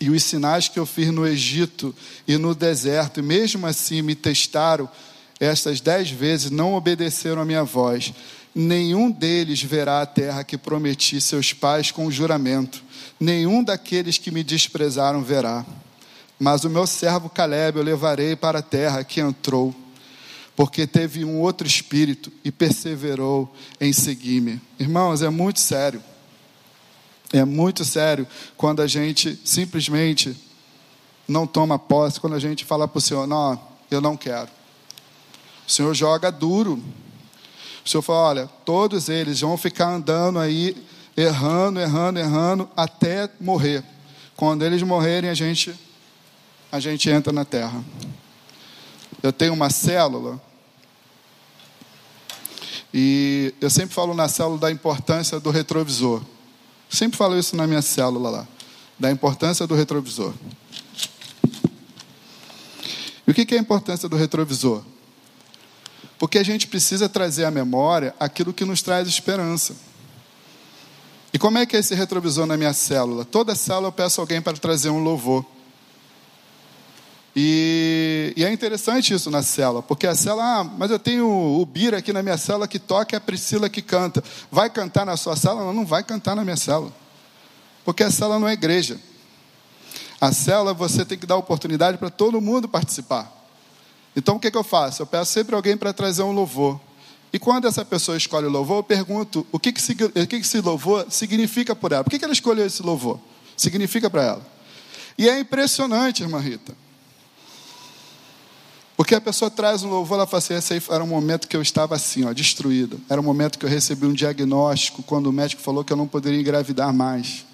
e 0.01 0.11
os 0.11 0.25
sinais 0.25 0.69
que 0.69 0.79
eu 0.79 0.87
fiz 0.87 1.13
no 1.13 1.27
Egito 1.27 1.95
e 2.27 2.37
no 2.37 2.55
deserto, 2.55 3.21
e 3.21 3.23
mesmo 3.23 3.67
assim 3.67 4.03
me 4.03 4.15
testaram 4.15 4.89
estas 5.39 5.81
dez 5.81 6.11
vezes, 6.11 6.51
não 6.51 6.75
obedeceram 6.75 7.43
a 7.43 7.45
minha 7.45 7.63
voz. 7.63 8.13
Nenhum 8.55 9.11
deles 9.11 9.63
verá 9.63 10.03
a 10.03 10.07
terra 10.07 10.45
que 10.45 10.59
prometi 10.59 11.21
seus 11.21 11.53
pais 11.53 11.91
com 11.91 12.11
juramento. 12.11 12.83
Nenhum 13.23 13.63
daqueles 13.63 14.19
que 14.19 14.33
me 14.33 14.43
desprezaram 14.43 15.23
verá. 15.23 15.65
Mas 16.41 16.65
o 16.65 16.69
meu 16.69 16.89
servo 16.89 17.31
Caleb 17.31 17.79
eu 17.79 17.85
levarei 17.85 18.35
para 18.35 18.59
a 18.59 18.63
terra 18.63 19.05
que 19.05 19.21
entrou, 19.21 19.73
porque 20.57 20.89
teve 20.89 21.25
um 21.25 21.39
outro 21.39 21.65
espírito 21.65 22.33
e 22.45 22.51
perseverou 22.51 23.55
em 23.81 23.93
seguir-me. 23.93 24.61
Irmãos, 24.77 25.23
é 25.23 25.31
muito 25.31 25.61
sério. 25.61 26.03
É 27.33 27.45
muito 27.45 27.85
sério 27.85 28.27
quando 28.57 28.83
a 28.83 28.89
gente 28.89 29.39
simplesmente 29.45 30.37
não 31.29 31.47
toma 31.47 31.79
posse, 31.79 32.19
quando 32.19 32.35
a 32.35 32.41
gente 32.41 32.65
fala 32.65 32.89
para 32.89 32.99
o 32.99 33.01
Senhor: 33.01 33.25
Não, 33.29 33.57
eu 33.89 34.01
não 34.01 34.17
quero. 34.17 34.49
O 35.65 35.71
Senhor 35.71 35.95
joga 35.95 36.33
duro. 36.33 36.83
O 37.87 37.89
Senhor 37.89 38.03
fala: 38.03 38.19
Olha, 38.19 38.51
todos 38.65 39.09
eles 39.09 39.43
vão 39.43 39.57
ficar 39.57 39.91
andando 39.91 40.41
aí, 40.41 40.77
errando, 41.17 41.81
errando, 41.81 42.19
errando, 42.19 42.71
até 42.77 43.29
morrer. 43.41 43.85
Quando 44.37 44.65
eles 44.65 44.83
morrerem, 44.83 45.31
a 45.31 45.35
gente 45.35 45.75
a 46.71 46.81
gente 46.81 47.11
entra 47.11 47.33
na 47.33 47.45
terra. 47.45 47.85
Eu 49.23 49.31
tenho 49.31 49.53
uma 49.53 49.69
célula 49.69 50.41
e 52.95 53.55
eu 53.61 53.69
sempre 53.69 53.95
falo 53.95 54.15
na 54.15 54.27
célula 54.27 54.59
da 54.59 54.71
importância 54.71 55.39
do 55.39 55.51
retrovisor. 55.51 56.23
Sempre 56.89 57.19
falo 57.19 57.39
isso 57.39 57.55
na 57.57 57.67
minha 57.67 57.83
célula 57.83 58.31
lá, 58.31 58.49
da 58.99 59.11
importância 59.11 59.67
do 59.67 59.75
retrovisor. 59.75 60.33
E 63.27 63.31
o 63.31 63.35
que 63.35 63.55
é 63.55 63.59
a 63.59 63.61
importância 63.61 64.09
do 64.09 64.17
retrovisor? 64.17 64.83
Porque 66.19 66.39
a 66.39 66.43
gente 66.43 66.67
precisa 66.67 67.09
trazer 67.09 67.45
à 67.45 67.51
memória 67.51 68.15
aquilo 68.19 68.53
que 68.53 68.65
nos 68.65 68.81
traz 68.81 69.09
esperança. 69.09 69.75
E 71.33 71.39
como 71.39 71.59
é 71.59 71.65
que 71.65 71.77
é 71.77 71.81
esse 71.81 71.95
retrovisor 71.95 72.47
na 72.47 72.57
minha 72.57 72.75
célula? 72.75 73.25
Toda 73.25 73.55
célula 73.55 73.89
eu 73.89 73.93
peço 73.93 74.21
alguém 74.21 74.43
para 74.43 74.57
trazer 74.57 74.91
um 74.91 75.03
louvor. 75.03 75.45
E, 77.35 78.35
e, 78.37 78.45
é 78.45 78.53
interessante 78.53 79.15
isso 79.15 79.31
na 79.31 79.43
cela, 79.43 79.83
porque 79.83 80.07
a 80.07 80.15
cela, 80.15 80.61
ah, 80.61 80.65
mas 80.65 80.91
eu 80.91 80.99
tenho 80.99 81.27
o 81.27 81.65
Bira 81.65 81.97
aqui 81.97 82.13
na 82.13 82.23
minha 82.23 82.37
cela 82.37 82.69
que 82.69 82.79
toca 82.79 83.15
e 83.15 83.17
a 83.17 83.21
Priscila 83.21 83.71
que 83.71 83.81
canta. 83.81 84.23
Vai 84.51 84.69
cantar 84.69 85.07
na 85.07 85.17
sua 85.17 85.35
cela? 85.35 85.65
Não, 85.65 85.73
não 85.73 85.87
vai 85.87 86.05
cantar 86.05 86.37
na 86.37 86.45
minha 86.45 86.59
cela. 86.59 86.93
Porque 87.87 88.03
a 88.03 88.11
cela 88.11 88.39
não 88.39 88.47
é 88.47 88.53
igreja. 88.53 89.01
A 90.21 90.31
cela 90.31 90.75
você 90.75 91.07
tem 91.07 91.17
que 91.17 91.25
dar 91.25 91.37
oportunidade 91.37 91.97
para 91.97 92.11
todo 92.11 92.39
mundo 92.39 92.69
participar. 92.69 93.33
Então 94.15 94.37
o 94.37 94.39
que, 94.39 94.51
que 94.51 94.57
eu 94.57 94.63
faço? 94.63 95.01
Eu 95.01 95.07
peço 95.07 95.33
sempre 95.33 95.55
alguém 95.55 95.75
para 95.75 95.95
trazer 95.95 96.23
um 96.23 96.33
louvor. 96.33 96.79
E 97.33 97.39
quando 97.39 97.67
essa 97.67 97.85
pessoa 97.85 98.17
escolhe 98.17 98.47
o 98.47 98.51
louvor, 98.51 98.79
eu 98.79 98.83
pergunto 98.83 99.47
o 99.51 99.59
que, 99.59 99.73
que, 99.73 100.05
o 100.05 100.11
que, 100.11 100.27
que 100.27 100.37
esse 100.37 100.61
louvor 100.61 101.07
significa 101.09 101.75
por 101.75 101.93
ela. 101.93 102.05
Por 102.05 102.11
que, 102.11 102.19
que 102.19 102.25
ela 102.25 102.35
escolheu 102.35 102.67
esse 102.67 102.83
louvor? 102.83 103.19
Significa 103.57 104.11
para 104.11 104.23
ela. 104.23 104.47
E 105.17 105.29
é 105.29 105.41
impressionante, 105.41 106.23
irmã 106.23 106.39
Rita. 106.39 106.77
Porque 108.97 109.15
a 109.15 109.21
pessoa 109.21 109.51
traz 109.51 109.83
um 109.83 109.89
louvor, 109.89 110.19
ela 110.19 110.27
fala 110.27 110.39
assim: 110.39 110.55
esse 110.55 110.75
aí 110.75 110.83
era 110.91 111.03
um 111.03 111.07
momento 111.07 111.49
que 111.49 111.57
eu 111.57 111.63
estava 111.63 111.95
assim, 111.95 112.25
ó, 112.25 112.33
destruído. 112.33 113.01
Era 113.09 113.21
um 113.21 113.25
momento 113.25 113.59
que 113.59 113.65
eu 113.65 113.71
recebi 113.71 114.07
um 114.07 114.13
diagnóstico 114.13 115.03
quando 115.03 115.27
o 115.27 115.33
médico 115.33 115.63
falou 115.63 115.83
que 115.83 115.93
eu 115.93 115.97
não 115.97 116.07
poderia 116.07 116.39
engravidar 116.39 116.93
mais. 116.93 117.47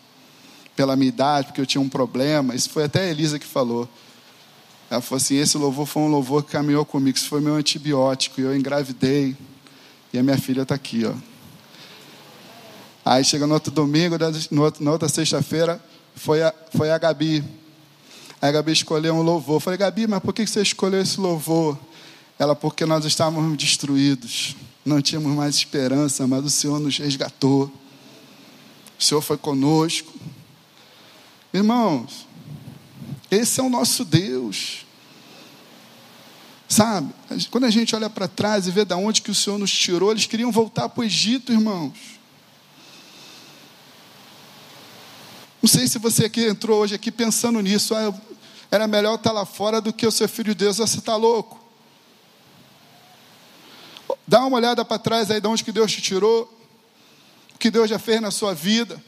Pela 0.75 0.95
minha 0.95 1.09
idade, 1.09 1.47
porque 1.47 1.61
eu 1.61 1.67
tinha 1.67 1.81
um 1.81 1.88
problema. 1.88 2.55
Isso 2.55 2.71
foi 2.71 2.85
até 2.85 3.01
a 3.01 3.07
Elisa 3.07 3.38
que 3.38 3.47
falou. 3.47 3.88
Ela 4.91 5.01
falou 5.01 5.17
assim: 5.17 5.37
esse 5.37 5.57
louvor 5.57 5.87
foi 5.87 6.03
um 6.03 6.09
louvor 6.09 6.43
que 6.43 6.51
caminhou 6.53 6.85
comigo. 6.85 7.17
Isso 7.17 7.29
foi 7.29 7.41
meu 7.41 7.55
antibiótico. 7.55 8.41
E 8.41 8.45
eu 8.45 8.57
engravidei. 8.57 9.37
E 10.12 10.18
a 10.18 10.23
minha 10.23 10.38
filha 10.38 10.62
está 10.62 10.75
aqui, 10.75 11.05
ó. 11.05 11.14
Aí 13.05 13.25
chega 13.25 13.47
no 13.47 13.55
outro 13.55 13.73
domingo, 13.73 14.16
na 14.81 14.90
outra 14.90 15.09
sexta-feira, 15.09 15.83
foi 16.14 16.42
a, 16.42 16.53
foi 16.77 16.90
a 16.90 16.99
Gabi. 16.99 17.42
Aí 18.40 18.51
a 18.51 18.53
Gabi 18.53 18.73
escolheu 18.73 19.14
um 19.14 19.23
louvor. 19.23 19.57
Eu 19.57 19.61
falei, 19.61 19.79
Gabi, 19.79 20.07
mas 20.07 20.21
por 20.21 20.35
que 20.35 20.47
você 20.47 20.61
escolheu 20.61 21.01
esse 21.01 21.18
louvor? 21.18 21.79
Ela, 22.38 22.55
porque 22.55 22.85
nós 22.85 23.05
estávamos 23.05 23.57
destruídos. 23.57 24.55
Não 24.85 25.01
tínhamos 25.01 25.35
mais 25.35 25.55
esperança, 25.55 26.27
mas 26.27 26.44
o 26.44 26.51
Senhor 26.51 26.79
nos 26.79 26.99
resgatou. 26.99 27.73
O 28.99 29.03
Senhor 29.03 29.21
foi 29.23 29.37
conosco. 29.37 30.12
Irmãos, 31.53 32.27
esse 33.31 33.61
é 33.61 33.62
o 33.62 33.71
nosso 33.71 34.05
Deus. 34.05 34.87
Sabe? 36.68 37.14
Quando 37.50 37.64
a 37.64 37.70
gente 37.70 37.96
olha 37.96 38.11
para 38.11 38.28
trás 38.28 38.66
e 38.66 38.70
vê 38.70 38.85
de 38.85 38.92
onde 38.92 39.22
que 39.22 39.31
o 39.31 39.35
Senhor 39.35 39.59
nos 39.59 39.72
tirou, 39.72 40.11
eles 40.11 40.26
queriam 40.26 40.52
voltar 40.52 40.90
para 40.90 41.00
o 41.00 41.04
Egito, 41.04 41.50
irmãos. 41.50 42.18
Não 45.62 45.68
sei 45.68 45.88
se 45.88 45.98
você 45.98 46.26
aqui 46.26 46.44
entrou 46.44 46.81
hoje 46.81 46.94
aqui 46.94 47.11
pensando 47.11 47.61
nisso. 47.62 47.94
Ah, 47.94 48.14
era 48.70 48.87
melhor 48.87 49.14
estar 49.14 49.33
lá 49.33 49.46
fora 49.46 49.81
do 49.81 49.94
que 49.94 50.07
o 50.07 50.11
ser 50.11 50.28
filho 50.28 50.54
de 50.54 50.64
Deus. 50.64 50.76
Você 50.76 50.98
está 50.98 51.16
louco? 51.16 51.59
Dá 54.26 54.44
uma 54.44 54.59
olhada 54.59 54.85
para 54.85 54.98
trás 54.98 55.31
aí 55.31 55.40
de 55.40 55.48
onde 55.48 55.64
que 55.64 55.72
Deus 55.72 55.90
te 55.90 56.02
tirou. 56.02 56.42
O 57.54 57.59
que 57.59 57.70
Deus 57.70 57.88
já 57.88 57.98
fez 57.98 58.20
na 58.20 58.31
sua 58.31 58.54
vida. 58.54 59.02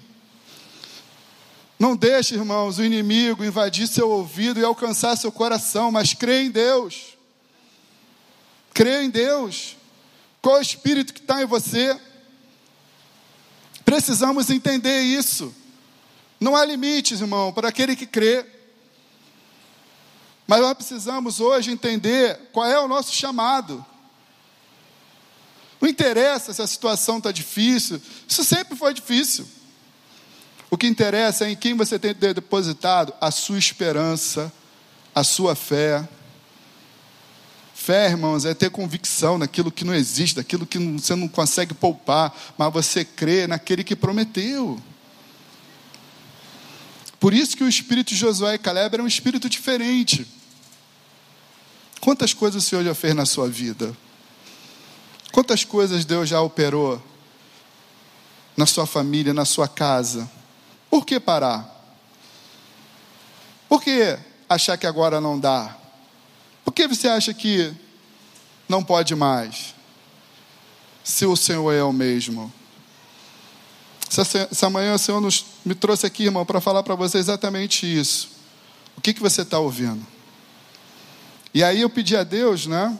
Não 1.78 1.94
deixe, 1.94 2.34
irmãos, 2.34 2.78
o 2.78 2.84
inimigo 2.84 3.44
invadir 3.44 3.86
seu 3.86 4.08
ouvido 4.10 4.58
e 4.58 4.64
alcançar 4.64 5.16
seu 5.16 5.30
coração, 5.30 5.92
mas 5.92 6.14
crê 6.14 6.44
em 6.44 6.50
Deus. 6.50 7.19
Crê 8.80 9.02
em 9.02 9.10
Deus. 9.10 9.76
Qual 10.40 10.56
é 10.56 10.58
o 10.60 10.62
espírito 10.62 11.12
que 11.12 11.20
está 11.20 11.42
em 11.42 11.44
você? 11.44 12.00
Precisamos 13.84 14.48
entender 14.48 15.02
isso. 15.02 15.54
Não 16.40 16.56
há 16.56 16.64
limites, 16.64 17.20
irmão, 17.20 17.52
para 17.52 17.68
aquele 17.68 17.94
que 17.94 18.06
crê. 18.06 18.42
Mas 20.46 20.62
nós 20.62 20.72
precisamos 20.72 21.40
hoje 21.40 21.70
entender 21.70 22.48
qual 22.54 22.64
é 22.64 22.80
o 22.80 22.88
nosso 22.88 23.14
chamado. 23.14 23.84
Não 25.78 25.86
interessa 25.86 26.54
se 26.54 26.62
a 26.62 26.66
situação 26.66 27.18
está 27.18 27.30
difícil, 27.30 28.00
isso 28.26 28.42
sempre 28.42 28.78
foi 28.78 28.94
difícil. 28.94 29.46
O 30.70 30.78
que 30.78 30.86
interessa 30.86 31.44
é 31.44 31.50
em 31.50 31.56
quem 31.56 31.74
você 31.74 31.98
tem 31.98 32.14
depositado 32.14 33.12
a 33.20 33.30
sua 33.30 33.58
esperança, 33.58 34.50
a 35.14 35.22
sua 35.22 35.54
fé. 35.54 36.08
Fé, 37.82 38.10
irmãos, 38.10 38.44
é 38.44 38.52
ter 38.52 38.68
convicção 38.68 39.38
naquilo 39.38 39.72
que 39.72 39.86
não 39.86 39.94
existe, 39.94 40.36
daquilo 40.36 40.66
que 40.66 40.78
você 40.78 41.14
não 41.14 41.26
consegue 41.26 41.72
poupar, 41.72 42.30
mas 42.58 42.70
você 42.70 43.06
crê 43.06 43.46
naquele 43.46 43.82
que 43.82 43.96
prometeu. 43.96 44.78
Por 47.18 47.32
isso 47.32 47.56
que 47.56 47.64
o 47.64 47.68
espírito 47.68 48.08
de 48.08 48.16
Josué 48.16 48.56
e 48.56 48.58
Caleb 48.58 48.96
era 48.96 49.02
um 49.02 49.06
espírito 49.06 49.48
diferente. 49.48 50.26
Quantas 52.02 52.34
coisas 52.34 52.62
o 52.62 52.68
Senhor 52.68 52.84
já 52.84 52.94
fez 52.94 53.14
na 53.14 53.24
sua 53.24 53.48
vida? 53.48 53.96
Quantas 55.32 55.64
coisas 55.64 56.04
Deus 56.04 56.28
já 56.28 56.42
operou 56.42 57.02
na 58.58 58.66
sua 58.66 58.84
família, 58.84 59.32
na 59.32 59.46
sua 59.46 59.66
casa? 59.66 60.30
Por 60.90 61.06
que 61.06 61.18
parar? 61.18 61.66
Por 63.70 63.82
que 63.82 64.18
achar 64.50 64.76
que 64.76 64.86
agora 64.86 65.18
não 65.18 65.40
dá? 65.40 65.79
Por 66.64 66.72
que 66.72 66.86
você 66.86 67.08
acha 67.08 67.32
que 67.34 67.72
não 68.68 68.82
pode 68.82 69.14
mais? 69.14 69.74
Se 71.02 71.26
o 71.26 71.36
Senhor 71.36 71.72
é 71.72 71.82
o 71.82 71.92
mesmo. 71.92 72.52
Essa, 74.18 74.68
manhã 74.68 74.94
o 74.94 74.98
Senhor 74.98 75.20
nos, 75.20 75.44
me 75.64 75.74
trouxe 75.74 76.04
aqui, 76.06 76.24
irmão, 76.24 76.44
para 76.44 76.60
falar 76.60 76.82
para 76.82 76.94
você 76.94 77.18
exatamente 77.18 77.86
isso. 77.86 78.30
O 78.96 79.00
que, 79.00 79.14
que 79.14 79.20
você 79.20 79.42
está 79.42 79.58
ouvindo? 79.58 80.04
E 81.54 81.62
aí 81.62 81.80
eu 81.80 81.88
pedi 81.88 82.16
a 82.16 82.24
Deus, 82.24 82.66
né? 82.66 82.98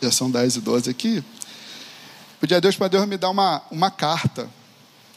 Já 0.00 0.10
são 0.12 0.30
10 0.30 0.56
e 0.56 0.60
12 0.60 0.90
aqui. 0.90 1.24
Pedi 2.40 2.54
a 2.54 2.60
Deus 2.60 2.76
para 2.76 2.88
Deus 2.88 3.06
me 3.06 3.16
dar 3.16 3.30
uma, 3.30 3.62
uma 3.70 3.90
carta 3.90 4.48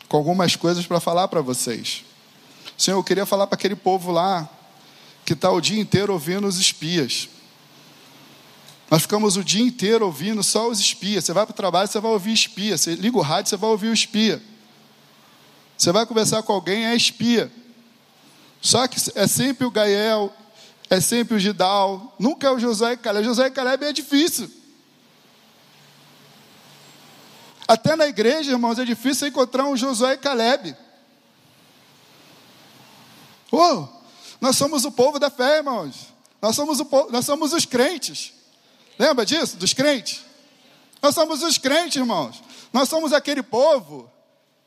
com 0.09 0.17
algumas 0.17 0.55
coisas 0.55 0.85
para 0.85 0.99
falar 0.99 1.27
para 1.27 1.41
vocês. 1.41 2.03
Senhor, 2.77 2.97
eu 2.97 3.03
queria 3.03 3.25
falar 3.25 3.45
para 3.45 3.55
aquele 3.55 3.75
povo 3.75 4.11
lá 4.11 4.49
que 5.25 5.33
está 5.33 5.51
o 5.51 5.61
dia 5.61 5.79
inteiro 5.79 6.13
ouvindo 6.13 6.47
os 6.47 6.57
espias. 6.57 7.29
Nós 8.89 9.03
ficamos 9.03 9.37
o 9.37 9.43
dia 9.43 9.63
inteiro 9.63 10.05
ouvindo 10.05 10.43
só 10.43 10.69
os 10.69 10.79
espias. 10.79 11.23
Você 11.23 11.31
vai 11.31 11.45
para 11.45 11.53
o 11.53 11.55
trabalho, 11.55 11.87
você 11.87 11.99
vai 11.99 12.11
ouvir 12.11 12.33
espia. 12.33 12.77
Você 12.77 12.93
liga 12.95 13.17
o 13.17 13.21
rádio, 13.21 13.49
você 13.49 13.57
vai 13.57 13.69
ouvir 13.69 13.87
o 13.87 13.93
espia. 13.93 14.43
Você 15.77 15.91
vai 15.91 16.05
conversar 16.05 16.43
com 16.43 16.51
alguém, 16.51 16.85
é 16.85 16.95
espia. 16.95 17.51
Só 18.61 18.87
que 18.87 18.99
é 19.15 19.25
sempre 19.27 19.65
o 19.65 19.71
Gael, 19.71 20.31
é 20.89 20.99
sempre 20.99 21.35
o 21.35 21.39
Gidal, 21.39 22.13
nunca 22.19 22.47
é 22.47 22.51
o 22.51 22.59
Josué 22.59 22.93
e 22.93 22.97
Caleb. 22.97 23.25
Josué 23.25 23.47
e 23.47 23.51
Caleb 23.51 23.85
é 23.85 23.93
difícil. 23.93 24.51
Até 27.65 27.95
na 27.95 28.07
igreja, 28.07 28.51
irmãos, 28.51 28.77
é 28.77 28.83
difícil 28.83 29.29
encontrar 29.29 29.63
um 29.63 29.77
Josué 29.77 30.15
e 30.15 30.17
Caleb. 30.17 30.75
Oh, 33.49 33.87
nós 34.41 34.57
somos 34.57 34.83
o 34.85 34.91
povo 34.91 35.19
da 35.19 35.29
fé, 35.29 35.57
irmãos. 35.57 36.07
Nós 36.41 36.55
somos, 36.55 36.79
o 36.79 36.85
povo, 36.85 37.11
nós 37.11 37.23
somos 37.23 37.53
os 37.53 37.63
crentes. 37.63 38.33
Lembra 38.97 39.23
disso? 39.23 39.55
Dos 39.55 39.71
crentes? 39.71 40.25
Nós 40.99 41.13
somos 41.13 41.43
os 41.43 41.59
crentes, 41.59 41.97
irmãos. 41.97 42.43
Nós 42.73 42.89
somos 42.89 43.13
aquele 43.13 43.43
povo 43.43 44.11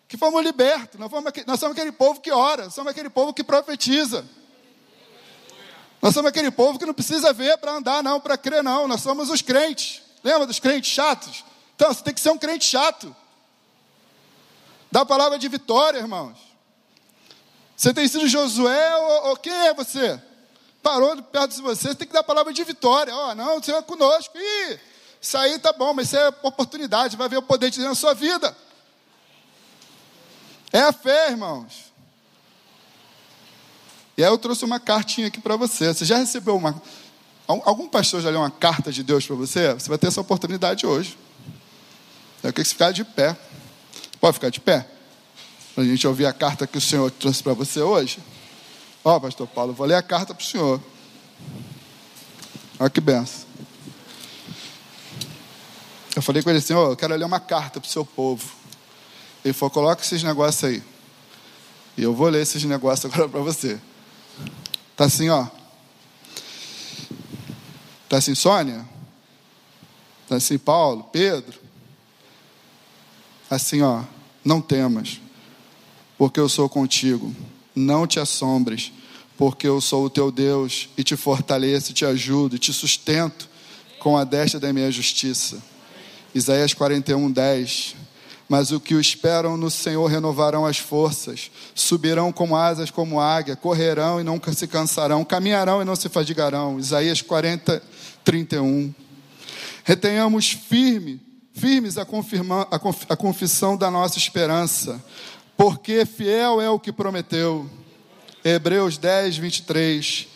que 0.06 0.16
fomos 0.16 0.44
libertos. 0.44 1.00
Nós, 1.00 1.10
fomos, 1.10 1.32
nós 1.44 1.58
somos 1.58 1.76
aquele 1.76 1.90
povo 1.90 2.20
que 2.20 2.30
ora. 2.30 2.70
Somos 2.70 2.92
aquele 2.92 3.10
povo 3.10 3.34
que 3.34 3.42
profetiza. 3.42 4.24
Nós 6.00 6.14
somos 6.14 6.28
aquele 6.28 6.52
povo 6.52 6.78
que 6.78 6.86
não 6.86 6.94
precisa 6.94 7.32
ver 7.32 7.58
para 7.58 7.72
andar, 7.72 8.00
não, 8.00 8.20
para 8.20 8.38
crer, 8.38 8.62
não. 8.62 8.86
Nós 8.86 9.00
somos 9.00 9.28
os 9.28 9.42
crentes. 9.42 10.02
Lembra 10.22 10.46
dos 10.46 10.60
crentes 10.60 10.92
chatos? 10.92 11.44
Então, 11.74 11.92
você 11.92 12.02
tem 12.02 12.14
que 12.14 12.20
ser 12.20 12.30
um 12.30 12.38
crente 12.38 12.64
chato. 12.64 13.14
Dá 14.92 15.00
a 15.00 15.06
palavra 15.06 15.36
de 15.36 15.48
vitória, 15.48 15.98
irmãos. 15.98 16.38
Você 17.76 17.92
tem 17.92 18.06
sido 18.06 18.28
Josué 18.28 18.96
ou, 18.96 19.30
ou 19.30 19.36
quem 19.36 19.52
é 19.52 19.74
você? 19.74 20.20
Parou 20.82 21.20
perto 21.22 21.56
de 21.56 21.62
você, 21.62 21.88
você 21.88 21.94
tem 21.94 22.06
que 22.06 22.12
dar 22.12 22.20
a 22.20 22.24
palavra 22.24 22.52
de 22.52 22.62
vitória. 22.62 23.14
Ó, 23.14 23.30
oh, 23.30 23.34
não, 23.34 23.60
você 23.60 23.72
é 23.72 23.82
conosco. 23.82 24.36
Ih, 24.36 24.78
isso 25.20 25.36
aí 25.38 25.58
tá 25.58 25.72
bom, 25.72 25.94
mas 25.94 26.08
isso 26.08 26.16
é 26.16 26.28
oportunidade, 26.42 27.16
vai 27.16 27.28
ver 27.28 27.38
o 27.38 27.42
poder 27.42 27.70
de 27.70 27.78
Deus 27.78 27.88
na 27.88 27.94
sua 27.94 28.14
vida. 28.14 28.54
É 30.72 30.80
a 30.80 30.92
fé, 30.92 31.30
irmãos. 31.30 31.92
E 34.16 34.22
aí 34.22 34.30
eu 34.30 34.38
trouxe 34.38 34.64
uma 34.64 34.78
cartinha 34.78 35.26
aqui 35.26 35.40
para 35.40 35.56
você. 35.56 35.92
Você 35.92 36.04
já 36.04 36.18
recebeu 36.18 36.56
uma. 36.56 36.80
Algum 37.46 37.88
pastor 37.88 38.20
já 38.20 38.30
leu 38.30 38.40
uma 38.40 38.50
carta 38.50 38.92
de 38.92 39.02
Deus 39.02 39.26
para 39.26 39.36
você? 39.36 39.74
Você 39.74 39.88
vai 39.88 39.98
ter 39.98 40.06
essa 40.06 40.20
oportunidade 40.20 40.86
hoje. 40.86 41.18
Eu 42.42 42.52
queria 42.52 42.52
que 42.52 42.64
você 42.64 42.70
ficar 42.70 42.92
de 42.92 43.04
pé. 43.04 43.36
Pode 44.20 44.34
ficar 44.34 44.50
de 44.50 44.60
pé? 44.60 44.86
Para 45.74 45.82
a 45.82 45.86
gente 45.86 46.06
ouvir 46.06 46.26
a 46.26 46.32
carta 46.32 46.66
que 46.66 46.78
o 46.78 46.80
Senhor 46.80 47.10
trouxe 47.10 47.42
para 47.42 47.52
você 47.52 47.80
hoje. 47.80 48.20
Ó, 49.04 49.16
oh, 49.16 49.20
pastor 49.20 49.46
Paulo, 49.46 49.74
vou 49.74 49.86
ler 49.86 49.96
a 49.96 50.02
carta 50.02 50.34
para 50.34 50.42
o 50.42 50.46
senhor. 50.46 50.80
Olha 52.78 52.88
que 52.88 53.02
benção. 53.02 53.44
Eu 56.16 56.22
falei 56.22 56.42
com 56.42 56.48
ele 56.48 56.58
assim, 56.58 56.72
oh, 56.72 56.92
eu 56.92 56.96
quero 56.96 57.14
ler 57.14 57.24
uma 57.24 57.38
carta 57.38 57.80
para 57.80 57.86
o 57.86 57.90
seu 57.90 58.04
povo. 58.04 58.50
Ele 59.44 59.52
falou, 59.52 59.70
coloca 59.70 60.00
esses 60.00 60.22
negócios 60.22 60.64
aí. 60.64 60.82
E 61.98 62.02
eu 62.02 62.14
vou 62.14 62.28
ler 62.28 62.40
esses 62.40 62.64
negócios 62.64 63.04
agora 63.12 63.28
para 63.28 63.40
você. 63.40 63.78
Tá 64.96 65.04
assim, 65.04 65.28
ó. 65.28 65.46
Tá 68.08 68.16
assim, 68.18 68.34
Sônia? 68.34 68.88
Tá 70.26 70.36
assim, 70.36 70.56
Paulo, 70.56 71.04
Pedro? 71.12 71.60
Assim, 73.50 73.82
ó. 73.82 74.02
Não 74.42 74.62
temas 74.62 75.23
porque 76.16 76.40
eu 76.40 76.48
sou 76.48 76.68
contigo. 76.68 77.34
Não 77.74 78.06
te 78.06 78.20
assombres, 78.20 78.92
porque 79.36 79.66
eu 79.66 79.80
sou 79.80 80.04
o 80.04 80.10
teu 80.10 80.30
Deus 80.30 80.88
e 80.96 81.02
te 81.02 81.16
fortaleço, 81.16 81.92
te 81.92 82.04
ajudo 82.04 82.58
te 82.58 82.72
sustento 82.72 83.48
com 83.98 84.16
a 84.16 84.24
destra 84.24 84.60
da 84.60 84.72
minha 84.72 84.90
justiça. 84.90 85.62
Isaías 86.34 86.74
41, 86.74 87.30
10. 87.30 87.96
Mas 88.46 88.70
o 88.70 88.78
que 88.78 88.94
o 88.94 89.00
esperam 89.00 89.56
no 89.56 89.70
Senhor 89.70 90.06
renovarão 90.06 90.66
as 90.66 90.76
forças, 90.76 91.50
subirão 91.74 92.30
com 92.30 92.54
asas 92.54 92.90
como 92.90 93.18
águia, 93.18 93.56
correrão 93.56 94.20
e 94.20 94.24
nunca 94.24 94.52
se 94.52 94.66
cansarão, 94.66 95.24
caminharão 95.24 95.80
e 95.80 95.84
não 95.84 95.96
se 95.96 96.10
fadigarão. 96.10 96.78
Isaías 96.78 97.22
40, 97.22 97.82
31. 98.22 98.94
Retenhamos 99.82 100.50
firme, 100.50 101.20
firmes 101.54 101.96
a, 101.96 102.04
confirma, 102.04 102.68
a, 102.70 102.76
a 103.08 103.16
confissão 103.16 103.76
da 103.76 103.90
nossa 103.90 104.18
esperança, 104.18 105.02
porque 105.56 106.04
fiel 106.04 106.60
é 106.60 106.68
o 106.68 106.78
que 106.78 106.92
prometeu. 106.92 107.68
Hebreus 108.44 108.98
10, 108.98 109.38
23. 109.38 110.28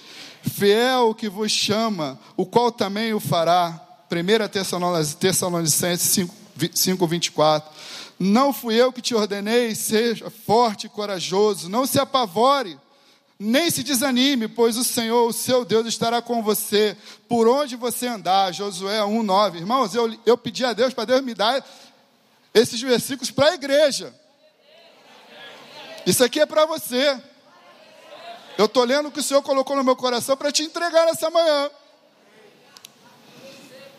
Fiel 0.42 1.10
o 1.10 1.14
que 1.14 1.28
vos 1.28 1.52
chama, 1.52 2.18
o 2.36 2.46
qual 2.46 2.72
também 2.72 3.12
o 3.12 3.20
fará. 3.20 3.84
1 4.10 5.16
Tessalonicenses 5.18 6.10
5, 6.10 6.34
5, 6.72 7.06
24. 7.06 7.70
Não 8.18 8.52
fui 8.52 8.74
eu 8.74 8.92
que 8.92 9.02
te 9.02 9.14
ordenei, 9.14 9.74
seja 9.74 10.30
forte 10.30 10.86
e 10.86 10.88
corajoso, 10.88 11.68
não 11.68 11.86
se 11.86 12.00
apavore, 12.00 12.78
nem 13.38 13.70
se 13.70 13.84
desanime, 13.84 14.48
pois 14.48 14.76
o 14.76 14.82
Senhor, 14.82 15.28
o 15.28 15.32
seu 15.32 15.64
Deus, 15.64 15.86
estará 15.86 16.20
com 16.20 16.42
você 16.42 16.96
por 17.28 17.46
onde 17.46 17.76
você 17.76 18.08
andar. 18.08 18.52
Josué 18.52 19.04
1, 19.04 19.22
9. 19.22 19.58
Irmãos, 19.58 19.94
eu, 19.94 20.18
eu 20.26 20.36
pedi 20.36 20.64
a 20.64 20.72
Deus 20.72 20.92
para 20.92 21.04
Deus 21.04 21.22
me 21.22 21.34
dar 21.34 21.64
esses 22.52 22.80
versículos 22.80 23.30
para 23.30 23.50
a 23.50 23.54
igreja. 23.54 24.12
Isso 26.08 26.24
aqui 26.24 26.40
é 26.40 26.46
para 26.46 26.64
você. 26.64 27.22
Eu 28.56 28.64
estou 28.64 28.82
lendo 28.82 29.08
o 29.08 29.12
que 29.12 29.20
o 29.20 29.22
Senhor 29.22 29.42
colocou 29.42 29.76
no 29.76 29.84
meu 29.84 29.94
coração 29.94 30.38
para 30.38 30.50
te 30.50 30.62
entregar 30.62 31.06
essa 31.06 31.28
manhã. 31.28 31.70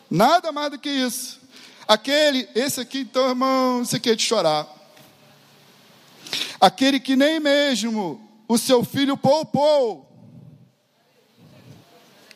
Nada 0.10 0.52
mais 0.52 0.72
do 0.72 0.80
que 0.80 0.90
isso. 0.90 1.40
Aquele, 1.88 2.50
esse 2.56 2.82
aqui, 2.82 3.02
então, 3.02 3.30
irmão, 3.30 3.84
aqui 3.96 4.10
é 4.10 4.16
de 4.16 4.24
chorar. 4.24 4.68
Aquele 6.60 7.00
que 7.00 7.16
nem 7.16 7.40
mesmo 7.40 8.20
o 8.48 8.58
seu 8.58 8.84
filho 8.84 9.16
poupou, 9.16 10.12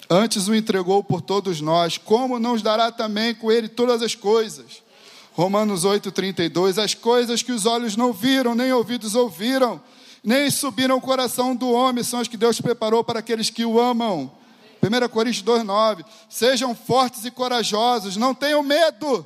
antes 0.07 0.47
o 0.47 0.53
entregou 0.53 1.03
por 1.03 1.19
todos 1.19 1.61
nós, 1.61 1.97
como 1.97 2.37
não 2.37 2.51
nos 2.51 2.61
dará 2.61 2.91
também 2.91 3.33
com 3.33 3.51
ele 3.51 3.67
todas 3.67 4.03
as 4.03 4.13
coisas? 4.13 4.82
Romanos 5.33 5.83
8,32, 5.83 6.81
as 6.81 6.93
coisas 6.93 7.41
que 7.41 7.51
os 7.51 7.65
olhos 7.65 7.97
não 7.97 8.13
viram, 8.13 8.53
nem 8.53 8.71
ouvidos 8.71 9.15
ouviram, 9.15 9.81
nem 10.23 10.49
subiram 10.51 10.97
o 10.97 11.01
coração 11.01 11.55
do 11.55 11.71
homem, 11.71 12.03
são 12.03 12.19
as 12.19 12.27
que 12.27 12.37
Deus 12.37 12.61
preparou 12.61 13.03
para 13.03 13.19
aqueles 13.19 13.49
que 13.49 13.65
o 13.65 13.79
amam. 13.79 14.31
1 14.81 15.09
Coríntios 15.09 15.43
2,9, 15.43 16.05
sejam 16.29 16.75
fortes 16.75 17.25
e 17.25 17.31
corajosos, 17.31 18.15
não 18.15 18.35
tenham 18.35 18.61
medo, 18.61 19.25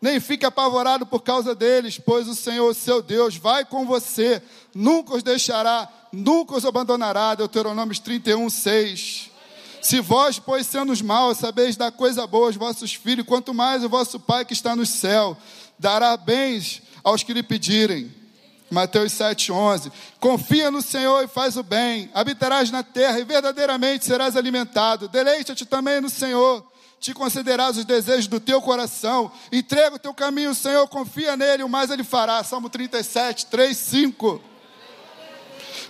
nem 0.00 0.20
fique 0.20 0.44
apavorado 0.44 1.06
por 1.06 1.22
causa 1.22 1.54
deles, 1.54 1.98
pois 1.98 2.28
o 2.28 2.34
Senhor, 2.34 2.74
seu 2.74 3.00
Deus, 3.00 3.36
vai 3.36 3.64
com 3.64 3.86
você, 3.86 4.42
nunca 4.74 5.14
os 5.14 5.22
deixará, 5.22 5.88
nunca 6.12 6.54
os 6.54 6.66
abandonará. 6.66 7.34
Deuteronômio 7.34 7.98
31, 7.98 8.50
6. 8.50 9.35
Se 9.86 10.00
vós, 10.00 10.36
pois, 10.36 10.66
sendo 10.66 10.90
os 10.90 11.00
maus, 11.00 11.38
sabeis 11.38 11.76
dar 11.76 11.92
coisa 11.92 12.26
boa 12.26 12.48
aos 12.48 12.56
vossos 12.56 12.92
filhos, 12.92 13.24
quanto 13.24 13.54
mais 13.54 13.84
o 13.84 13.88
vosso 13.88 14.18
Pai 14.18 14.44
que 14.44 14.52
está 14.52 14.74
no 14.74 14.84
céu 14.84 15.36
dará 15.78 16.16
bens 16.16 16.82
aos 17.04 17.22
que 17.22 17.32
lhe 17.32 17.40
pedirem. 17.40 18.12
Mateus 18.68 19.12
7,11. 19.12 19.92
Confia 20.18 20.72
no 20.72 20.82
Senhor 20.82 21.22
e 21.22 21.28
faz 21.28 21.56
o 21.56 21.62
bem, 21.62 22.10
habitarás 22.12 22.68
na 22.72 22.82
terra 22.82 23.20
e 23.20 23.24
verdadeiramente 23.24 24.04
serás 24.04 24.34
alimentado. 24.36 25.06
Deleita-te 25.06 25.64
também 25.64 26.00
no 26.00 26.10
Senhor, 26.10 26.66
te 26.98 27.14
concederás 27.14 27.76
os 27.76 27.84
desejos 27.84 28.26
do 28.26 28.40
teu 28.40 28.60
coração. 28.60 29.30
Entrega 29.52 29.94
o 29.94 30.00
teu 30.00 30.12
caminho 30.12 30.52
Senhor, 30.52 30.88
confia 30.88 31.36
nele, 31.36 31.62
o 31.62 31.68
mais 31.68 31.92
ele 31.92 32.02
fará. 32.02 32.42
Salmo 32.42 32.68
37, 32.68 33.46
3, 33.46 33.76
5. 33.76 34.55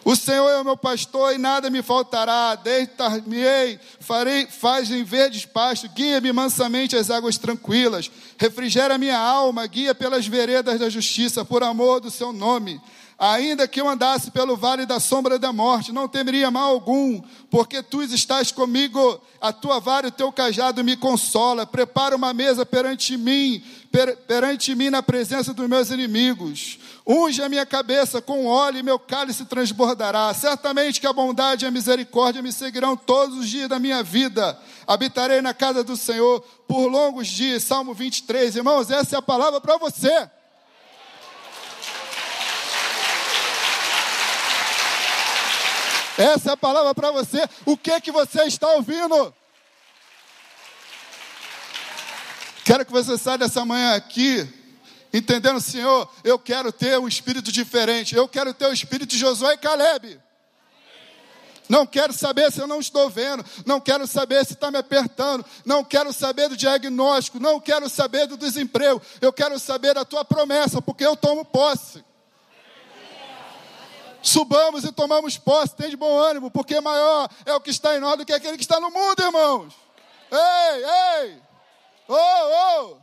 O 0.06 0.14
Senhor 0.14 0.48
é 0.48 0.60
o 0.60 0.64
meu 0.64 0.76
pastor 0.76 1.34
e 1.34 1.38
nada 1.38 1.68
me 1.68 1.82
faltará. 1.82 2.54
Deitar-me-ei, 2.54 3.76
farei, 3.98 4.46
faz 4.46 4.88
em 4.88 5.02
verdes 5.02 5.44
pastos, 5.44 5.90
guia-me 5.92 6.32
mansamente 6.32 6.94
às 6.94 7.10
águas 7.10 7.36
tranquilas. 7.36 8.08
Refrigera 8.38 8.98
minha 8.98 9.18
alma, 9.18 9.66
guia 9.66 9.96
pelas 9.96 10.24
veredas 10.24 10.78
da 10.78 10.88
justiça, 10.88 11.44
por 11.44 11.64
amor 11.64 11.98
do 11.98 12.08
seu 12.08 12.32
nome. 12.32 12.80
Ainda 13.18 13.66
que 13.66 13.80
eu 13.80 13.88
andasse 13.88 14.30
pelo 14.30 14.58
vale 14.58 14.84
da 14.84 15.00
sombra 15.00 15.38
da 15.38 15.50
morte, 15.50 15.90
não 15.90 16.06
temeria 16.06 16.50
mal 16.50 16.72
algum, 16.72 17.22
porque 17.50 17.82
tu 17.82 18.02
estás 18.02 18.52
comigo, 18.52 19.18
a 19.40 19.54
tua 19.54 19.80
vara 19.80 20.06
e 20.06 20.10
o 20.10 20.12
teu 20.12 20.30
cajado 20.30 20.84
me 20.84 20.98
consola. 20.98 21.64
Prepara 21.64 22.14
uma 22.14 22.34
mesa 22.34 22.66
perante 22.66 23.16
mim, 23.16 23.64
per, 23.90 24.18
perante 24.26 24.74
mim 24.74 24.90
na 24.90 25.02
presença 25.02 25.54
dos 25.54 25.66
meus 25.66 25.90
inimigos. 25.90 26.78
Unge 27.06 27.42
a 27.42 27.48
minha 27.48 27.64
cabeça 27.64 28.20
com 28.20 28.44
óleo 28.44 28.80
e 28.80 28.82
meu 28.82 28.98
cálice 28.98 29.46
transbordará. 29.46 30.34
Certamente 30.34 31.00
que 31.00 31.06
a 31.06 31.12
bondade 31.12 31.64
e 31.64 31.68
a 31.68 31.70
misericórdia 31.70 32.42
me 32.42 32.52
seguirão 32.52 32.98
todos 32.98 33.38
os 33.38 33.48
dias 33.48 33.68
da 33.68 33.78
minha 33.78 34.02
vida. 34.02 34.60
Habitarei 34.86 35.40
na 35.40 35.54
casa 35.54 35.82
do 35.82 35.96
Senhor 35.96 36.44
por 36.68 36.86
longos 36.88 37.28
dias. 37.28 37.62
Salmo 37.62 37.94
23. 37.94 38.56
Irmãos, 38.56 38.90
essa 38.90 39.16
é 39.16 39.18
a 39.18 39.22
palavra 39.22 39.58
para 39.58 39.78
você. 39.78 40.28
Essa 46.18 46.50
é 46.50 46.52
a 46.52 46.56
palavra 46.56 46.94
para 46.94 47.10
você. 47.10 47.46
O 47.64 47.76
que 47.76 48.00
que 48.00 48.10
você 48.10 48.44
está 48.44 48.68
ouvindo? 48.72 49.34
Quero 52.64 52.84
que 52.84 52.92
você 52.92 53.16
saia 53.16 53.38
dessa 53.38 53.64
manhã 53.64 53.94
aqui 53.94 54.48
entendendo, 55.12 55.60
Senhor, 55.60 56.08
eu 56.24 56.38
quero 56.38 56.72
ter 56.72 56.98
um 56.98 57.08
espírito 57.08 57.50
diferente. 57.50 58.14
Eu 58.14 58.28
quero 58.28 58.52
ter 58.52 58.66
o 58.66 58.72
espírito 58.72 59.10
de 59.10 59.18
Josué 59.18 59.54
e 59.54 59.58
Caleb. 59.58 60.20
Não 61.68 61.86
quero 61.86 62.12
saber 62.12 62.52
se 62.52 62.60
eu 62.60 62.66
não 62.66 62.80
estou 62.80 63.10
vendo. 63.10 63.44
Não 63.64 63.80
quero 63.80 64.06
saber 64.06 64.44
se 64.44 64.52
está 64.52 64.70
me 64.70 64.78
apertando. 64.78 65.44
Não 65.64 65.82
quero 65.82 66.12
saber 66.12 66.48
do 66.48 66.56
diagnóstico. 66.56 67.40
Não 67.40 67.60
quero 67.60 67.88
saber 67.88 68.26
do 68.26 68.36
desemprego. 68.36 69.02
Eu 69.20 69.32
quero 69.32 69.58
saber 69.58 69.94
da 69.94 70.04
tua 70.04 70.24
promessa, 70.24 70.80
porque 70.80 71.04
eu 71.04 71.16
tomo 71.16 71.44
posse. 71.44 72.04
Subamos 74.26 74.82
e 74.82 74.90
tomamos 74.90 75.38
posse. 75.38 75.76
Tem 75.76 75.88
de 75.88 75.96
bom 75.96 76.18
ânimo, 76.18 76.50
porque 76.50 76.80
maior 76.80 77.28
é 77.44 77.54
o 77.54 77.60
que 77.60 77.70
está 77.70 77.96
em 77.96 78.00
nós 78.00 78.18
do 78.18 78.26
que 78.26 78.32
aquele 78.32 78.56
que 78.56 78.64
está 78.64 78.80
no 78.80 78.90
mundo, 78.90 79.22
irmãos. 79.22 79.72
Ei, 80.32 80.84
ei! 80.84 81.42
Oh, 82.08 82.16
oh! 82.16 82.96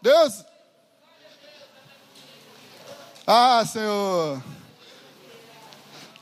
Deus. 0.00 0.44
Ah, 3.26 3.64
Senhor. 3.66 4.40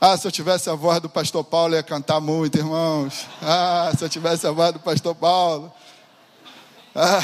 Ah, 0.01 0.17
se 0.17 0.27
eu 0.27 0.31
tivesse 0.31 0.67
a 0.67 0.73
voz 0.73 0.99
do 0.99 1.07
pastor 1.07 1.43
Paulo, 1.43 1.75
ia 1.75 1.83
cantar 1.83 2.19
muito, 2.19 2.57
irmãos. 2.57 3.27
Ah, 3.43 3.91
se 3.95 4.03
eu 4.03 4.09
tivesse 4.09 4.47
a 4.47 4.51
voz 4.51 4.73
do 4.73 4.79
pastor 4.79 5.13
Paulo. 5.13 5.71
Ah, 6.95 7.19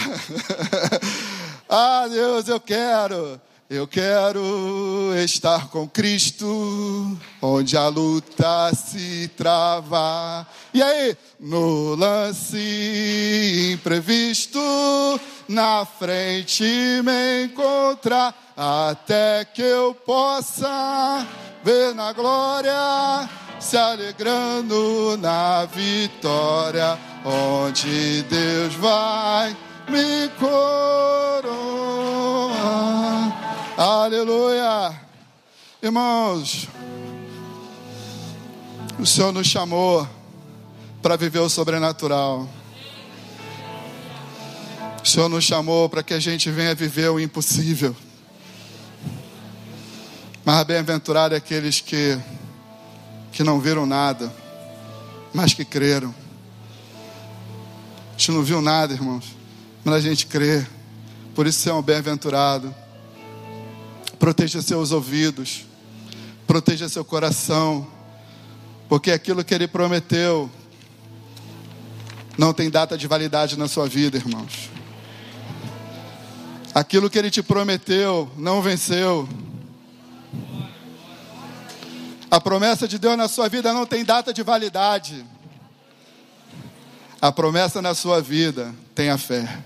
ah 1.67 2.07
Deus, 2.07 2.47
eu 2.47 2.59
quero. 2.59 3.41
Eu 3.73 3.87
quero 3.87 5.13
estar 5.23 5.69
com 5.69 5.87
Cristo, 5.87 7.17
onde 7.41 7.77
a 7.77 7.87
luta 7.87 8.69
se 8.75 9.31
trava. 9.37 10.45
E 10.73 10.83
aí, 10.83 11.15
no 11.39 11.95
lance 11.95 13.71
imprevisto, 13.71 14.59
na 15.47 15.85
frente 15.85 16.65
me 17.01 17.45
encontrar, 17.45 18.35
até 18.57 19.45
que 19.45 19.61
eu 19.61 19.95
possa 20.05 21.25
ver 21.63 21.95
na 21.95 22.11
glória, 22.11 23.29
se 23.57 23.77
alegrando 23.77 25.15
na 25.15 25.63
vitória, 25.63 26.99
onde 27.23 28.21
Deus 28.23 28.73
vai 28.75 29.55
me 29.87 30.27
coroar. 30.37 31.71
Aleluia. 33.83 34.95
Irmãos, 35.81 36.67
o 38.99 39.07
Senhor 39.07 39.31
nos 39.31 39.47
chamou 39.47 40.07
para 41.01 41.15
viver 41.15 41.39
o 41.39 41.49
sobrenatural. 41.49 42.47
O 45.03 45.07
Senhor 45.07 45.27
nos 45.27 45.43
chamou 45.43 45.89
para 45.89 46.03
que 46.03 46.13
a 46.13 46.19
gente 46.19 46.51
venha 46.51 46.75
viver 46.75 47.09
o 47.09 47.19
impossível. 47.19 47.95
Mas 50.45 50.63
bem-aventurado 50.63 51.33
é 51.33 51.39
aqueles 51.39 51.81
que, 51.81 52.19
que 53.31 53.41
não 53.41 53.59
viram 53.59 53.87
nada, 53.87 54.31
mas 55.33 55.55
que 55.55 55.65
creram. 55.65 56.13
A 58.09 58.11
gente 58.11 58.31
não 58.31 58.43
viu 58.43 58.61
nada, 58.61 58.93
irmãos, 58.93 59.25
mas 59.83 59.95
a 59.95 60.01
gente 60.01 60.27
crê. 60.27 60.63
Por 61.33 61.47
isso 61.47 61.61
você 61.61 61.71
é 61.71 61.73
um 61.73 61.81
bem-aventurado. 61.81 62.80
Proteja 64.21 64.61
seus 64.61 64.91
ouvidos, 64.91 65.65
proteja 66.45 66.87
seu 66.87 67.03
coração, 67.03 67.87
porque 68.87 69.09
aquilo 69.09 69.43
que 69.43 69.51
Ele 69.51 69.67
prometeu 69.67 70.47
não 72.37 72.53
tem 72.53 72.69
data 72.69 72.95
de 72.95 73.07
validade 73.07 73.57
na 73.57 73.67
sua 73.67 73.89
vida, 73.89 74.17
irmãos. 74.17 74.69
Aquilo 76.71 77.09
que 77.09 77.17
Ele 77.17 77.31
te 77.31 77.41
prometeu 77.41 78.31
não 78.37 78.61
venceu. 78.61 79.27
A 82.29 82.39
promessa 82.39 82.87
de 82.87 82.99
Deus 82.99 83.17
na 83.17 83.27
sua 83.27 83.49
vida 83.49 83.73
não 83.73 83.87
tem 83.87 84.05
data 84.05 84.31
de 84.31 84.43
validade. 84.43 85.25
A 87.19 87.31
promessa 87.31 87.81
na 87.81 87.95
sua 87.95 88.21
vida 88.21 88.71
tem 88.93 89.09
a 89.09 89.17
fé. 89.17 89.63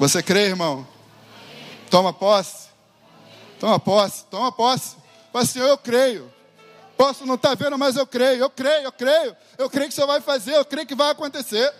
Você 0.00 0.20
crê, 0.20 0.46
irmão? 0.46 0.84
Toma 1.88 2.12
posse. 2.12 2.67
Toma 3.58 3.78
posse, 3.78 4.24
toma 4.30 4.52
posse. 4.52 4.96
Fala 5.32 5.44
assim, 5.44 5.58
eu 5.58 5.76
creio. 5.76 6.32
Posso 6.96 7.24
não 7.26 7.34
estar 7.34 7.50
tá 7.50 7.54
vendo, 7.54 7.78
mas 7.78 7.96
eu 7.96 8.06
creio, 8.06 8.40
eu 8.40 8.50
creio, 8.50 8.84
eu 8.84 8.92
creio. 8.92 9.36
Eu 9.56 9.70
creio 9.70 9.88
que 9.88 9.92
o 9.92 9.94
Senhor 9.94 10.06
vai 10.06 10.20
fazer, 10.20 10.54
eu 10.54 10.64
creio 10.64 10.86
que 10.86 10.94
vai 10.94 11.10
acontecer. 11.10 11.72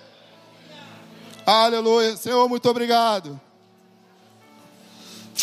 Aleluia. 1.46 2.16
Senhor, 2.16 2.48
muito 2.48 2.68
obrigado. 2.68 3.40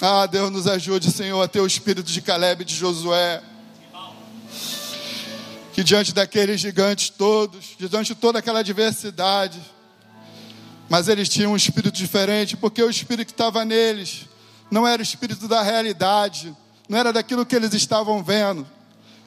Ah, 0.02 0.26
Deus 0.26 0.52
nos 0.52 0.68
ajude, 0.68 1.12
Senhor, 1.12 1.42
a 1.42 1.48
ter 1.48 1.62
o 1.62 1.68
espírito 1.68 2.12
de 2.12 2.22
Caleb 2.22 2.62
e 2.62 2.66
de 2.66 2.76
Josué. 2.76 3.42
Que 5.74 5.84
diante 5.84 6.14
daqueles 6.14 6.62
gigantes 6.62 7.10
todos, 7.10 7.76
diante 7.78 8.14
de 8.14 8.16
toda 8.16 8.40
aquela 8.40 8.64
diversidade, 8.64 9.60
mas 10.90 11.08
eles 11.08 11.28
tinham 11.28 11.54
um 11.54 11.56
espírito 11.56 11.92
diferente, 11.92 12.56
porque 12.56 12.82
o 12.82 12.90
espírito 12.90 13.26
que 13.26 13.34
estava 13.34 13.66
neles 13.66 14.26
não 14.70 14.88
era 14.88 15.02
o 15.02 15.04
espírito 15.04 15.48
da 15.48 15.62
realidade, 15.62 16.56
não 16.88 16.98
era 16.98 17.12
daquilo 17.14 17.46
que 17.46 17.56
eles 17.56 17.74
estavam 17.74 18.24
vendo, 18.24 18.66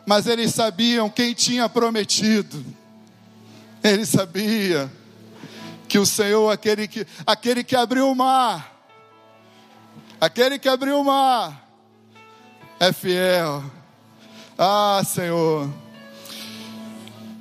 mas 0.07 0.27
eles 0.27 0.55
sabiam 0.55 1.11
quem 1.11 1.35
tinha 1.35 1.69
prometido. 1.69 2.65
Eles 3.83 4.09
sabiam 4.09 4.91
que 5.87 5.99
o 5.99 6.07
Senhor, 6.07 6.51
aquele 6.51 6.89
que, 6.89 7.07
aquele 7.27 7.63
que 7.63 7.77
abriu 7.77 8.11
o 8.11 8.15
mar, 8.15 8.77
aquele 10.21 10.59
que 10.59 10.69
abriu 10.69 11.01
o 11.01 11.05
mar, 11.05 11.69
é 12.81 12.93
fiel. 12.93 13.63
Ah, 14.57 15.03
Senhor, 15.05 15.71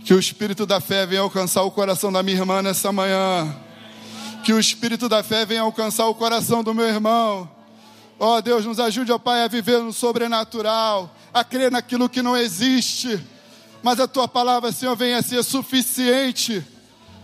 que 0.03 0.13
o 0.13 0.19
espírito 0.19 0.65
da 0.65 0.79
fé 0.79 1.05
venha 1.05 1.21
alcançar 1.21 1.63
o 1.63 1.71
coração 1.71 2.11
da 2.11 2.23
minha 2.23 2.37
irmã 2.37 2.61
nessa 2.61 2.91
manhã. 2.91 3.55
Que 4.43 4.53
o 4.53 4.59
espírito 4.59 5.09
da 5.09 5.21
fé 5.21 5.45
venha 5.45 5.61
alcançar 5.61 6.07
o 6.07 6.15
coração 6.15 6.63
do 6.63 6.73
meu 6.73 6.87
irmão. 6.87 7.49
Ó 8.19 8.37
oh, 8.37 8.41
Deus, 8.41 8.65
nos 8.65 8.79
ajude, 8.79 9.11
ó 9.11 9.15
oh, 9.15 9.19
Pai, 9.19 9.43
a 9.43 9.47
viver 9.47 9.79
no 9.79 9.93
sobrenatural, 9.93 11.13
a 11.33 11.43
crer 11.43 11.71
naquilo 11.71 12.09
que 12.09 12.21
não 12.21 12.35
existe. 12.35 13.19
Mas 13.83 13.99
a 13.99 14.07
tua 14.07 14.27
palavra, 14.27 14.71
Senhor, 14.71 14.95
venha 14.95 15.21
ser 15.21 15.43
suficiente 15.43 16.65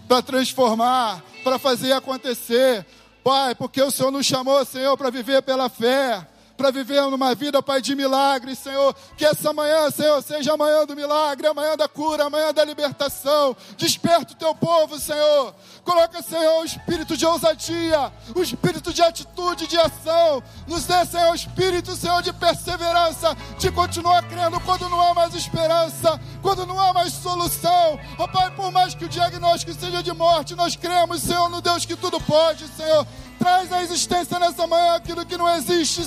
para 0.07 0.21
transformar, 0.21 1.23
para 1.43 1.57
fazer 1.57 1.93
acontecer. 1.93 2.85
Pai, 3.23 3.55
porque 3.55 3.81
o 3.81 3.89
Senhor 3.89 4.11
nos 4.11 4.25
chamou, 4.25 4.63
Senhor, 4.65 4.95
para 4.97 5.09
viver 5.09 5.41
pela 5.41 5.69
fé 5.69 6.27
para 6.55 6.71
viver 6.71 7.01
numa 7.03 7.33
vida, 7.33 7.61
Pai, 7.61 7.81
de 7.81 7.95
milagres, 7.95 8.59
Senhor. 8.59 8.95
Que 9.17 9.25
essa 9.25 9.51
manhã, 9.53 9.89
Senhor, 9.89 10.21
seja 10.21 10.53
a 10.53 10.57
manhã 10.57 10.85
do 10.85 10.95
milagre, 10.95 11.47
a 11.47 11.53
manhã 11.53 11.75
da 11.75 11.87
cura, 11.87 12.25
a 12.25 12.29
manhã 12.29 12.53
da 12.53 12.63
libertação. 12.63 13.55
Desperta 13.77 14.33
o 14.33 14.37
teu 14.37 14.53
povo, 14.55 14.99
Senhor. 14.99 15.53
Coloca, 15.83 16.21
Senhor, 16.21 16.61
o 16.61 16.65
espírito 16.65 17.17
de 17.17 17.25
ousadia, 17.25 18.11
o 18.35 18.41
espírito 18.41 18.93
de 18.93 19.01
atitude, 19.01 19.67
de 19.67 19.77
ação. 19.77 20.43
Nos 20.67 20.85
dê, 20.85 21.05
Senhor, 21.05 21.31
o 21.31 21.35
espírito, 21.35 21.95
Senhor, 21.95 22.21
de 22.21 22.31
perseverança, 22.31 23.35
de 23.57 23.71
continuar 23.71 24.23
crendo 24.23 24.59
quando 24.61 24.87
não 24.89 25.01
há 25.01 25.13
mais 25.13 25.33
esperança, 25.33 26.19
quando 26.41 26.65
não 26.65 26.79
há 26.79 26.93
mais 26.93 27.13
solução. 27.13 27.99
Ó 28.17 28.23
oh, 28.23 28.27
Pai, 28.27 28.51
por 28.51 28.71
mais 28.71 28.93
que 28.93 29.05
o 29.05 29.09
diagnóstico 29.09 29.73
seja 29.73 30.01
de 30.01 30.13
morte, 30.13 30.55
nós 30.55 30.75
cremos, 30.75 31.21
Senhor, 31.21 31.49
no 31.49 31.61
Deus 31.61 31.85
que 31.85 31.95
tudo 31.95 32.19
pode, 32.21 32.67
Senhor. 32.67 33.05
Traz 33.39 33.73
à 33.73 33.81
existência 33.81 34.39
nessa 34.39 34.65
manhã 34.65 34.95
aquilo 34.95 35.25
que 35.25 35.35
não 35.35 35.49
existe, 35.53 36.03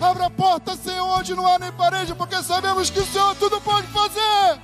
Abra 0.00 0.26
a 0.26 0.30
porta, 0.30 0.76
Senhor, 0.76 1.06
onde 1.06 1.34
não 1.34 1.46
há 1.46 1.58
nem 1.58 1.72
parede, 1.72 2.14
porque 2.14 2.42
sabemos 2.42 2.90
que 2.90 3.00
o 3.00 3.06
Senhor 3.06 3.34
tudo 3.36 3.60
pode 3.60 3.86
fazer. 3.88 4.60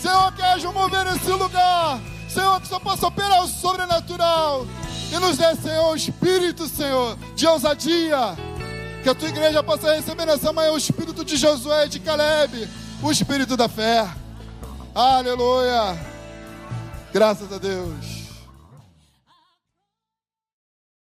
Senhor, 0.00 0.32
que 0.32 0.42
haja 0.42 0.68
um 0.68 0.72
mover 0.72 1.04
nesse 1.04 1.30
lugar. 1.30 2.00
Senhor, 2.28 2.60
que 2.60 2.68
só 2.68 2.78
possa 2.78 3.06
operar 3.06 3.42
o 3.42 3.48
sobrenatural. 3.48 4.66
E 5.12 5.18
nos 5.18 5.36
dê, 5.36 5.54
Senhor, 5.56 5.90
o 5.90 5.96
espírito, 5.96 6.68
Senhor, 6.68 7.18
de 7.34 7.46
ousadia. 7.46 8.36
Que 9.02 9.08
a 9.08 9.14
tua 9.14 9.28
igreja 9.28 9.62
possa 9.62 9.94
receber 9.94 10.26
nessa 10.26 10.52
manhã 10.52 10.72
o 10.72 10.78
espírito 10.78 11.24
de 11.24 11.36
Josué 11.36 11.86
e 11.86 11.88
de 11.88 12.00
Caleb. 12.00 12.68
O 13.02 13.10
espírito 13.10 13.56
da 13.56 13.68
fé. 13.68 14.08
Aleluia. 14.94 15.98
Graças 17.12 17.52
a 17.52 17.58
Deus. 17.58 18.19